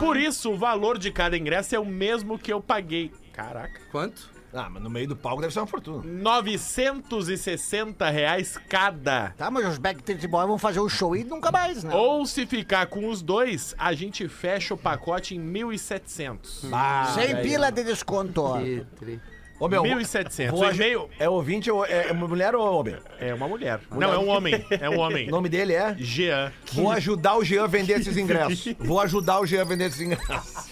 [0.00, 3.10] Por isso, o valor de cada ingresso é o mesmo que eu paguei.
[3.32, 3.80] Caraca.
[3.90, 4.32] Quanto?
[4.56, 6.04] Ah, mas no meio do palco deve ser uma fortuna.
[6.04, 9.30] 960 reais cada.
[9.36, 11.92] Tá, mas os Backstreet Boys vão fazer o show e nunca mais, né?
[11.92, 16.70] Ou se ficar com os dois, a gente fecha o pacote em 1.700.
[17.14, 18.58] Sem pila de desconto, ó.
[18.60, 19.20] Que tri-
[19.64, 20.50] Ô, meu, 1.700.
[20.50, 22.96] vou O e-mail É ouvinte ou é, é uma mulher ou homem?
[23.18, 23.80] é uma mulher.
[23.90, 24.62] Não, é um homem.
[24.70, 25.26] É um homem.
[25.26, 25.94] O nome dele é?
[25.98, 26.52] Jean.
[26.72, 28.74] Vou ajudar o Jean a vender esses ingressos.
[28.78, 30.66] Vou ajudar o Jean a vender esses ingressos.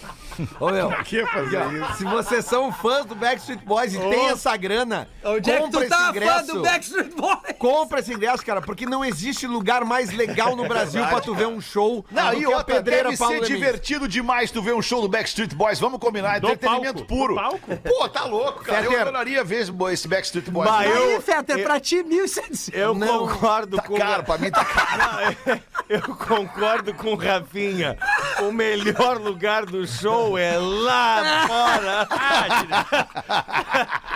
[0.59, 1.93] Ô, meu, que fazer isso?
[1.97, 5.79] se vocês são fãs do Backstreet Boys e tem essa grana, Onde é que compra
[5.79, 6.53] tu esse tá fã ingresso.
[6.53, 7.39] do Backstreet Boys?
[7.59, 11.47] Compra esse ingresso, cara, porque não existe lugar mais legal no Brasil pra tu ver
[11.47, 13.57] um show Não, do e que a outra, pedreira deve Paulo ser Leminski.
[13.65, 15.79] divertido demais tu ver um show do Backstreet Boys.
[15.79, 17.33] Vamos combinar, Do entretenimento palco, puro.
[17.35, 17.77] do palco.
[17.77, 18.79] Pô, tá louco, cara.
[18.83, 19.01] Eu Fetter.
[19.07, 20.69] adoraria ver esse Backstreet Boys.
[20.69, 22.69] Bah, Não, Aí, eu- Feta, é pra ti 1.700.
[22.73, 25.61] Eu Não, concordo Tá com caro, pra mim tá caro.
[25.89, 27.97] Eu concordo com o Rafinha.
[28.41, 32.07] O melhor lugar do show é lá fora.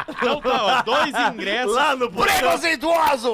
[0.09, 1.75] Então tá, ó, dois ingressos.
[1.75, 2.09] Lá no.
[2.11, 3.31] Preconceituosos!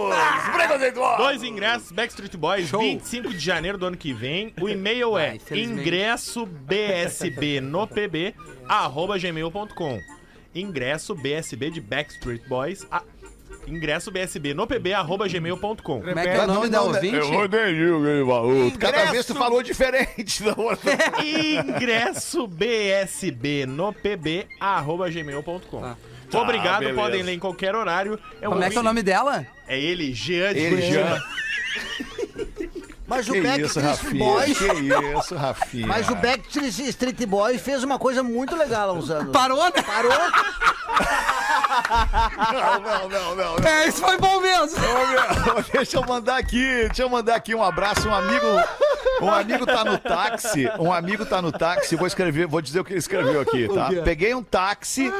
[0.53, 1.17] Preconceituosos!
[1.17, 4.53] Dois ingressos, Backstreet Boys, 25 de janeiro do ano que vem.
[4.59, 5.81] O e-mail é infelizmente.
[5.81, 8.36] ingresso BSB no PB,
[8.67, 9.99] arroba gmail.com.
[10.55, 12.86] Ingresso BSB de Backstreet Boys.
[12.91, 13.01] a-
[13.68, 15.76] Ingresso BSB no PB, arroba gmail.com.
[15.78, 17.16] Como é que é o nome da ouvinte?
[17.16, 18.72] Eu entendi o falou.
[18.80, 20.91] Cada vez tu falou diferente da outra.
[21.24, 25.95] Ingresso BSB no PB, arroba gmail.com.
[26.30, 26.99] Tá, Obrigado, beleza.
[26.99, 28.20] podem ler em qualquer horário.
[28.41, 29.45] É, Como é que é o nome dela?
[29.68, 31.24] É ele, Jean de Ele Curitiba.
[33.06, 34.18] Mas o Backstreet?
[34.18, 34.58] Boys.
[34.58, 35.88] Que isso, Rafinha?
[35.88, 39.32] Mas o Backstreet Street Boys fez uma coisa muito legal há uns anos.
[39.32, 39.72] Parou, né?
[39.86, 40.12] Parou?
[42.54, 43.56] Não, não, não, não.
[43.58, 43.68] não.
[43.68, 44.78] É, isso foi bom mesmo.
[44.78, 48.45] Ô, meu, deixa eu mandar aqui, deixa eu mandar aqui um abraço, um amigo,
[49.22, 52.84] um amigo tá no táxi, um amigo tá no táxi, vou escrever, vou dizer o
[52.84, 53.89] que ele escreveu aqui, tá?
[54.04, 55.12] Peguei um táxi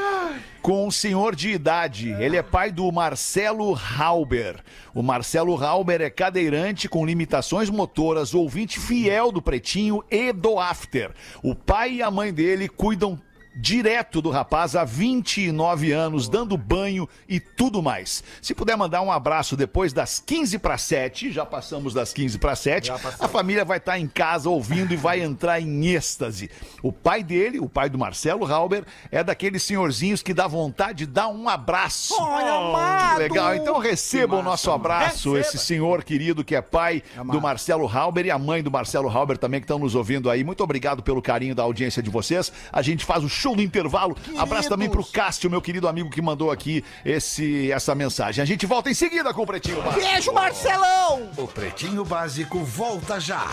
[0.62, 4.56] com um senhor de idade, ele é pai do Marcelo Halber.
[4.94, 11.12] O Marcelo Halber é cadeirante com limitações motoras, ouvinte fiel do Pretinho e do After.
[11.42, 13.20] O pai e a mãe dele cuidam
[13.54, 18.22] direto do rapaz há 29 anos, dando banho e tudo mais.
[18.42, 22.56] Se puder mandar um abraço depois das 15 para 7, já passamos das 15 para
[22.56, 26.50] 7, a família vai estar em casa ouvindo e vai entrar em êxtase.
[26.82, 31.06] O pai dele, o pai do Marcelo Halber, é daqueles senhorzinhos que dá vontade de
[31.06, 32.14] dar um abraço.
[32.20, 33.18] Olha, amado.
[33.18, 38.26] Legal, então receba o nosso abraço, esse senhor querido que é pai do Marcelo Halber
[38.26, 40.42] e a mãe do Marcelo Halber também que estão nos ouvindo aí.
[40.42, 42.52] Muito obrigado pelo carinho da audiência de vocês.
[42.72, 44.16] A gente faz o show do intervalo.
[44.38, 48.42] Abraço também pro Cássio, meu querido amigo que mandou aqui esse, essa mensagem.
[48.42, 50.00] A gente volta em seguida com o Pretinho Básico.
[50.00, 51.30] Beijo, Marcelão!
[51.36, 53.46] O Pretinho Básico volta já.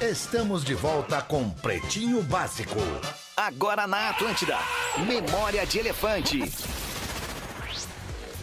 [0.00, 2.78] Estamos de volta com Pretinho Básico.
[3.34, 4.58] Agora na Atlântida.
[5.06, 6.40] Memória de Elefante.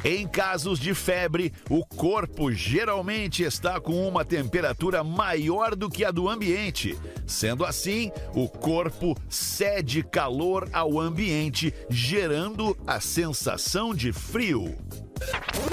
[0.03, 6.09] Em casos de febre, o corpo geralmente está com uma temperatura maior do que a
[6.09, 6.97] do ambiente.
[7.27, 14.75] Sendo assim, o corpo cede calor ao ambiente, gerando a sensação de frio.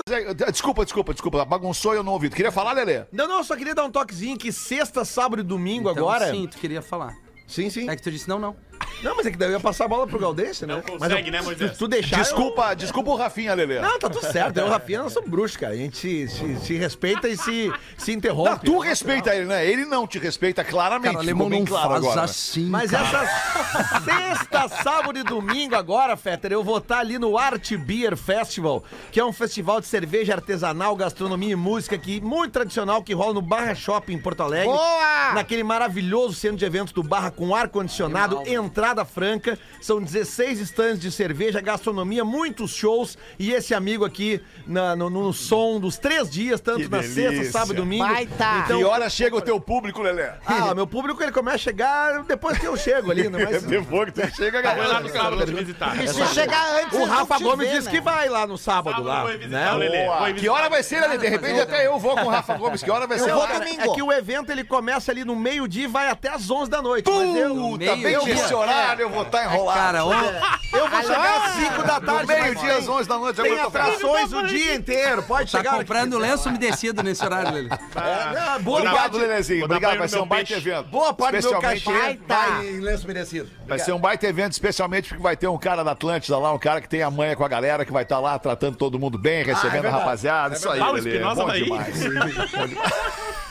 [0.51, 2.29] Desculpa, desculpa, desculpa, bagunçou e eu não ouvi.
[2.29, 3.03] Tu queria falar, Lelê?
[3.11, 6.31] Não, não, só queria dar um toquezinho que sexta, sábado e domingo Então, agora.
[6.31, 7.15] Sim, tu queria falar.
[7.47, 7.89] sim, sim.
[7.89, 8.55] É que tu disse não, não.
[9.03, 10.75] Não, mas é que daí eu ia passar a bola pro Galdense, né?
[10.75, 11.71] Não mas consegue, eu, né, Moisés?
[11.73, 12.17] Se tu deixar.
[12.17, 13.79] eu- Desculpa, desculpa o Rafinha, Lelê.
[13.79, 14.57] Não, tá tudo certo.
[14.57, 15.73] Eu e o Rafinha nós somos bruxos, cara.
[15.73, 18.49] A gente se, se, se respeita e se, se interrompe.
[18.49, 19.65] Não, tu respeita ele, né?
[19.65, 21.13] Ele não te respeita claramente.
[21.13, 22.21] Cara, ficou bem não claro faz agora.
[22.23, 23.23] assim, Mas cara.
[23.23, 28.83] essa sexta, sábado e domingo agora, Fetter, eu vou estar ali no Art Beer Festival,
[29.11, 33.33] que é um festival de cerveja artesanal, gastronomia e música que muito tradicional que rola
[33.35, 34.67] no Barra Shopping em Porto Alegre.
[34.67, 35.33] Boa!
[35.33, 39.57] Naquele maravilhoso centro de eventos do Barra com ar condicionado, entrada Franca.
[39.81, 43.17] São 16 estandes de cerveja, gastronomia, muitos shows.
[43.39, 47.29] E esse amigo aqui na- no, no som dos três dias, tanto Que na delícia.
[47.31, 48.05] sexta, sábado e domingo.
[48.07, 48.61] Baita.
[48.65, 50.35] Então, Que hora chega o teu público, Lelé?
[50.45, 54.11] ah, meu público ele começa a chegar depois que eu chego ali, não vai Depois
[54.11, 54.99] que tu chega, Vai lá galera.
[55.01, 56.03] no sábado te visitar.
[56.03, 57.91] E se chegar antes, O Rafa Gomes ver, disse né?
[57.91, 59.23] que vai lá no sábado, Sábado lá.
[59.47, 60.33] né?
[60.37, 61.17] Que hora vai ser, Lelê?
[61.17, 62.83] De repente até eu vou com o Rafa Gomes.
[62.83, 63.57] Que hora vai ser Eu vou lá?
[63.59, 63.81] domingo.
[63.81, 66.81] É que o evento ele começa ali no meio-dia e vai até às 11 da
[66.81, 67.05] noite.
[67.05, 68.17] Puta, bem
[68.57, 69.79] horário eu vou estar enrolado.
[69.79, 72.27] Cara, eu vou chegar às 5 da tarde.
[72.27, 73.39] Meio-dia às 11 da noite.
[73.39, 75.23] eu Tem atrações o dia inteiro.
[75.23, 75.77] Pode tá chegar.
[75.77, 77.69] comprando lenço umedecido nesse horário, Lelê.
[77.69, 79.65] É, não, boa Obrigado, Lelezinho.
[79.65, 79.97] Obrigado.
[79.97, 80.87] Vai ser um baita evento.
[80.89, 83.49] boa parte do meu cachê vai em lenço merecido.
[83.67, 86.59] Vai ser um baita evento, especialmente porque vai ter um cara da Atlântida lá, um
[86.59, 89.17] cara que tem a manha com a galera, que vai estar lá tratando todo mundo
[89.17, 90.55] bem, recebendo a rapaziada.
[90.55, 90.79] Isso aí.
[90.97, 91.97] Espinosa Bom demais.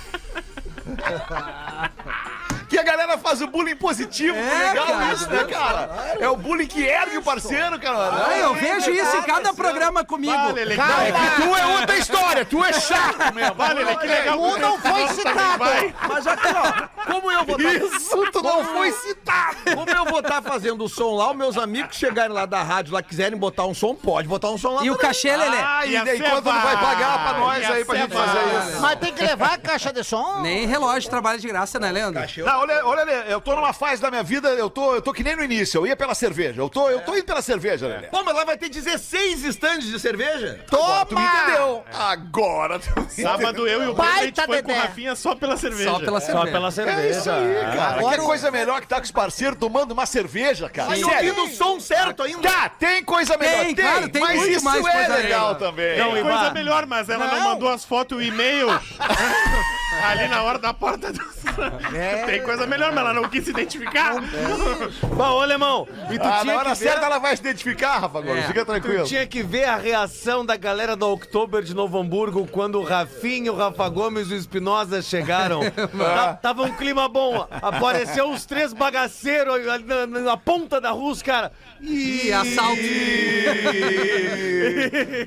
[2.77, 5.13] Que a galera faz o bullying positivo, que É, legal cara.
[5.15, 5.91] isso, né, cara?
[6.21, 8.27] É o bullying que ergue o parceiro, cara.
[8.29, 10.35] Ah, eu vejo isso em cada programa comigo.
[10.37, 10.75] Vale, Lelê.
[10.75, 13.55] É que tu é outra história, tu é chato mesmo.
[13.55, 14.39] Vale, que legal.
[14.39, 15.65] Um não foi citado.
[16.07, 19.57] Mas aqui, ó, como eu vou tá- Isso, tu não foi citado.
[19.75, 22.63] Como eu vou estar fazendo o som lá, os meus amigos que chegarem lá da
[22.63, 25.07] rádio lá quiserem botar um som, pode botar um som lá E o também.
[25.09, 25.57] cachê, Lelê?
[25.59, 28.39] Ah, e daí quando vai pagar pra nós aí pra gente fazer
[28.71, 28.81] isso?
[28.81, 30.41] Mas tem que levar a caixa de som.
[30.41, 32.23] Nem relógio trabalha de graça, né, Leandro?
[32.45, 35.23] Não, olha, olha, eu tô numa fase da minha vida, eu tô, eu tô que
[35.23, 36.61] nem no início, eu ia pela cerveja.
[36.61, 38.07] Eu tô, eu tô indo pela cerveja, Lelê.
[38.09, 40.65] Pô, mas lá vai ter 16 estandes de cerveja?
[40.73, 41.43] Agora tu me Toma!
[41.43, 41.85] entendeu.
[41.93, 44.77] Agora tu me Sábado eu e o Baita, Pedro, a gente foi com o.
[44.77, 45.91] Rafinha só pela cerveja.
[45.91, 46.53] Só pela Só cerveja.
[46.53, 46.96] pela cerveja.
[47.01, 47.99] É isso aí, cara.
[47.99, 50.89] Agora que coisa melhor que tá com os parceiros tomando uma cerveja, cara.
[50.91, 52.49] Mas ouvindo o som certo ainda.
[52.49, 53.65] Tá, tem coisa melhor.
[53.65, 55.55] Tem, claro, tem mas muito isso mais é legal legal.
[55.57, 55.99] também.
[55.99, 57.45] Não, Não, coisa melhor, mas ela não, Não.
[57.51, 58.69] mandou as fotos, o e-mail.
[60.05, 61.19] Ali na hora da porta do...
[62.27, 64.15] Tem coisa melhor, mas ela não quis se identificar.
[65.03, 66.91] Bom, ô, Alemão, e tu Ah, tinha na hora que ver...
[66.91, 68.39] certa ela vai se identificar, Rafa, agora.
[68.41, 68.43] É.
[68.43, 69.05] Fica tranquilo.
[69.05, 72.85] Tu tinha que ver a reação da galera do Oktober de Novo Hamburgo quando o
[72.85, 75.61] Rafinha, o Rafa Gomes e o Espinosa chegaram.
[75.97, 77.47] Ta- Tava um clima bom.
[77.63, 81.53] Apareceu os três bagaceiros ali na, na ponta da rua, os cara.
[81.81, 82.81] E assalto.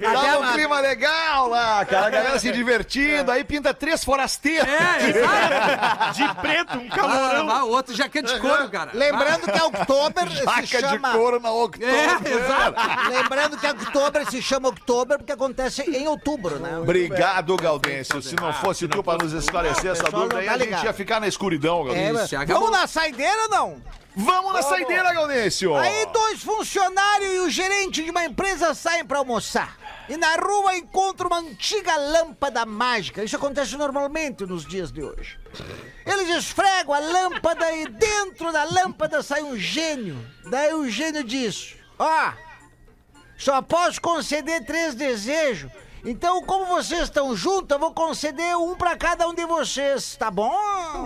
[0.01, 2.07] Tava um clima legal lá, cara.
[2.07, 4.67] A galera se divertindo, aí pinta três forasteiros.
[4.67, 6.13] É, exato.
[6.13, 7.47] De preto, um Ah, calorão.
[7.47, 8.91] vai, outro jaquete de couro, cara.
[8.93, 11.11] Lembrando que Oktober se Jaca de chama...
[11.11, 11.89] couro na October.
[11.89, 13.09] É, exato.
[13.09, 16.77] Lembrando que Oktober se chama Oktober porque acontece em outubro, né?
[16.77, 18.21] Obrigado, Gaudêncio.
[18.21, 21.19] Se não fosse tu pra nos esclarecer essa dúvida aí, tá a gente ia ficar
[21.19, 22.13] na escuridão, É, Gaudêncio.
[22.13, 22.61] mas- Isso, acabou.
[22.63, 23.81] Vamos na saideira ou não?
[24.15, 25.75] Vamos na saideira, Gaudêncio.
[25.75, 29.77] Aí dois funcionários e o gerente de uma empresa saem pra almoçar.
[30.09, 33.23] E na rua encontram uma antiga lâmpada mágica.
[33.23, 35.37] Isso acontece normalmente nos dias de hoje.
[36.05, 40.17] Eles esfregam a lâmpada e dentro da lâmpada sai um gênio.
[40.49, 42.31] Daí o gênio diz: Ó,
[43.37, 45.71] só posso conceder três desejos.
[46.03, 50.31] Então, como vocês estão juntos, eu vou conceder um pra cada um de vocês, tá
[50.31, 50.51] bom?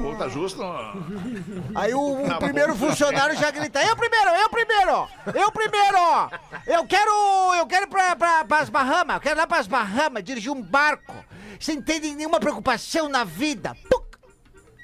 [0.01, 0.61] Pô, tá justo.
[1.73, 5.07] Aí o, o primeiro funcionário já grita: Eu primeiro, eu primeiro!
[5.33, 5.97] Eu primeiro!
[6.67, 7.11] Eu quero.
[7.57, 10.61] Eu quero ir pra, pra, pras Bahamas, eu quero ir lá pras Bahamas, dirigir um
[10.61, 11.13] barco.
[11.59, 13.75] Sem ter nenhuma preocupação na vida.
[13.89, 14.02] Puc!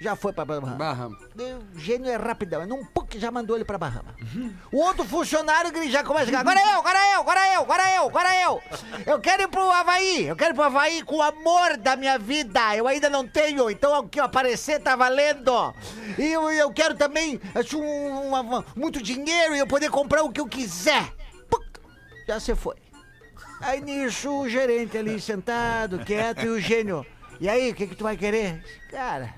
[0.01, 0.75] Já foi pra Bahamas.
[0.77, 1.07] Barra.
[1.75, 4.15] O gênio é rapidão, num puc já mandou ele pra Bahama.
[4.71, 8.41] O outro funcionário já começa a agora eu, agora eu, agora eu, agora eu, agora
[8.41, 8.61] eu.
[9.05, 12.17] Eu quero ir pro Havaí, eu quero ir pro Havaí com o amor da minha
[12.17, 12.75] vida.
[12.77, 15.73] Eu ainda não tenho, então o que aparecer tá valendo.
[16.17, 20.31] E eu, eu quero também acho, um, uma- muito dinheiro e eu poder comprar o
[20.31, 21.11] que eu quiser.
[21.49, 21.61] Puc,
[22.25, 22.75] já se foi.
[23.59, 27.05] Aí nisso o gerente ali sentado, quieto, e o gênio.
[27.41, 28.63] E aí, o que, que tu vai querer?
[28.89, 29.33] Cara.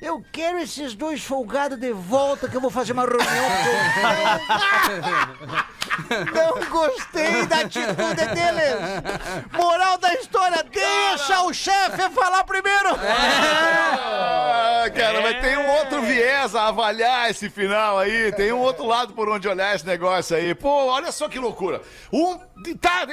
[0.00, 3.30] Eu quero esses dois folgados de volta que eu vou fazer uma reunião com
[6.34, 8.74] Não gostei da atitude deles.
[9.52, 12.90] Moral da história, deixa o chefe falar primeiro.
[13.98, 18.30] Ah, cara, mas tem um outro viés a avaliar esse final aí.
[18.32, 20.54] Tem um outro lado por onde olhar esse negócio aí.
[20.54, 21.80] Pô, olha só que loucura.
[22.12, 22.36] Um,
[22.78, 23.06] tá,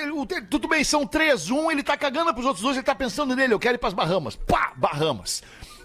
[0.50, 1.50] tudo bem, são três.
[1.50, 3.54] Um, ele tá cagando pros outros dois, ele tá pensando nele.
[3.54, 4.36] Eu quero ir pras Bahamas.
[4.36, 5.42] Pá, Bahamas.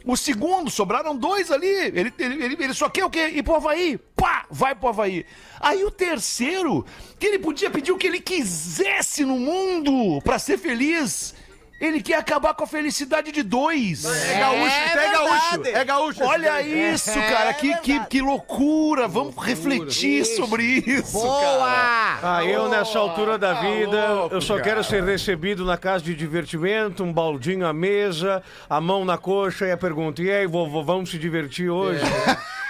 [0.08, 1.66] O segundo, sobraram dois ali.
[1.66, 3.28] Ele, ele, ele, só quer o quê?
[3.28, 3.98] Ir pro Havaí.
[4.16, 5.26] Pá, vai pro Havaí.
[5.60, 6.82] Aí o terceiro,
[7.18, 11.34] que ele podia pedir o que ele quisesse no mundo pra ser feliz.
[11.80, 14.04] Ele quer acabar com a felicidade de dois.
[14.04, 15.62] É gaúcho, É é gaúcho.
[15.66, 16.24] É gaúcho.
[16.24, 19.06] Olha isso, cara, que, que, que loucura.
[19.06, 21.28] Vamos refletir sobre isso, cara.
[21.28, 22.18] Boa!
[22.20, 24.64] Ah, eu nessa altura da vida, louco, eu só cara.
[24.64, 29.66] quero ser recebido na casa de divertimento, um baldinho à mesa, a mão na coxa
[29.66, 32.02] e a pergunta: e aí, vovô, vamos se divertir hoje?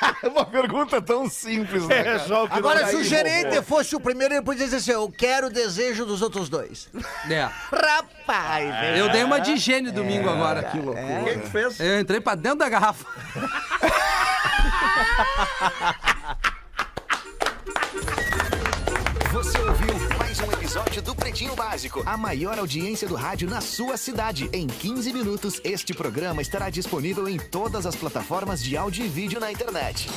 [0.22, 1.98] Uma pergunta tão simples, né?
[1.98, 2.20] É
[2.50, 6.04] Agora, se o gerente fosse o primeiro, ele podia dizer assim: Eu quero o desejo
[6.04, 6.88] dos outros dois.
[7.28, 7.48] É.
[7.72, 8.96] Rapaz, velho.
[8.96, 10.62] Eu dei uma de gênio domingo agora.
[10.64, 11.20] Que loucura.
[11.20, 11.80] O que que fez?
[11.80, 13.06] Eu entrei pra dentro da garrafa.
[19.32, 19.87] Você ouviu
[20.38, 24.48] mais um episódio do Pretinho Básico, a maior audiência do rádio na sua cidade.
[24.52, 29.40] Em 15 minutos, este programa estará disponível em todas as plataformas de áudio e vídeo
[29.40, 30.08] na internet.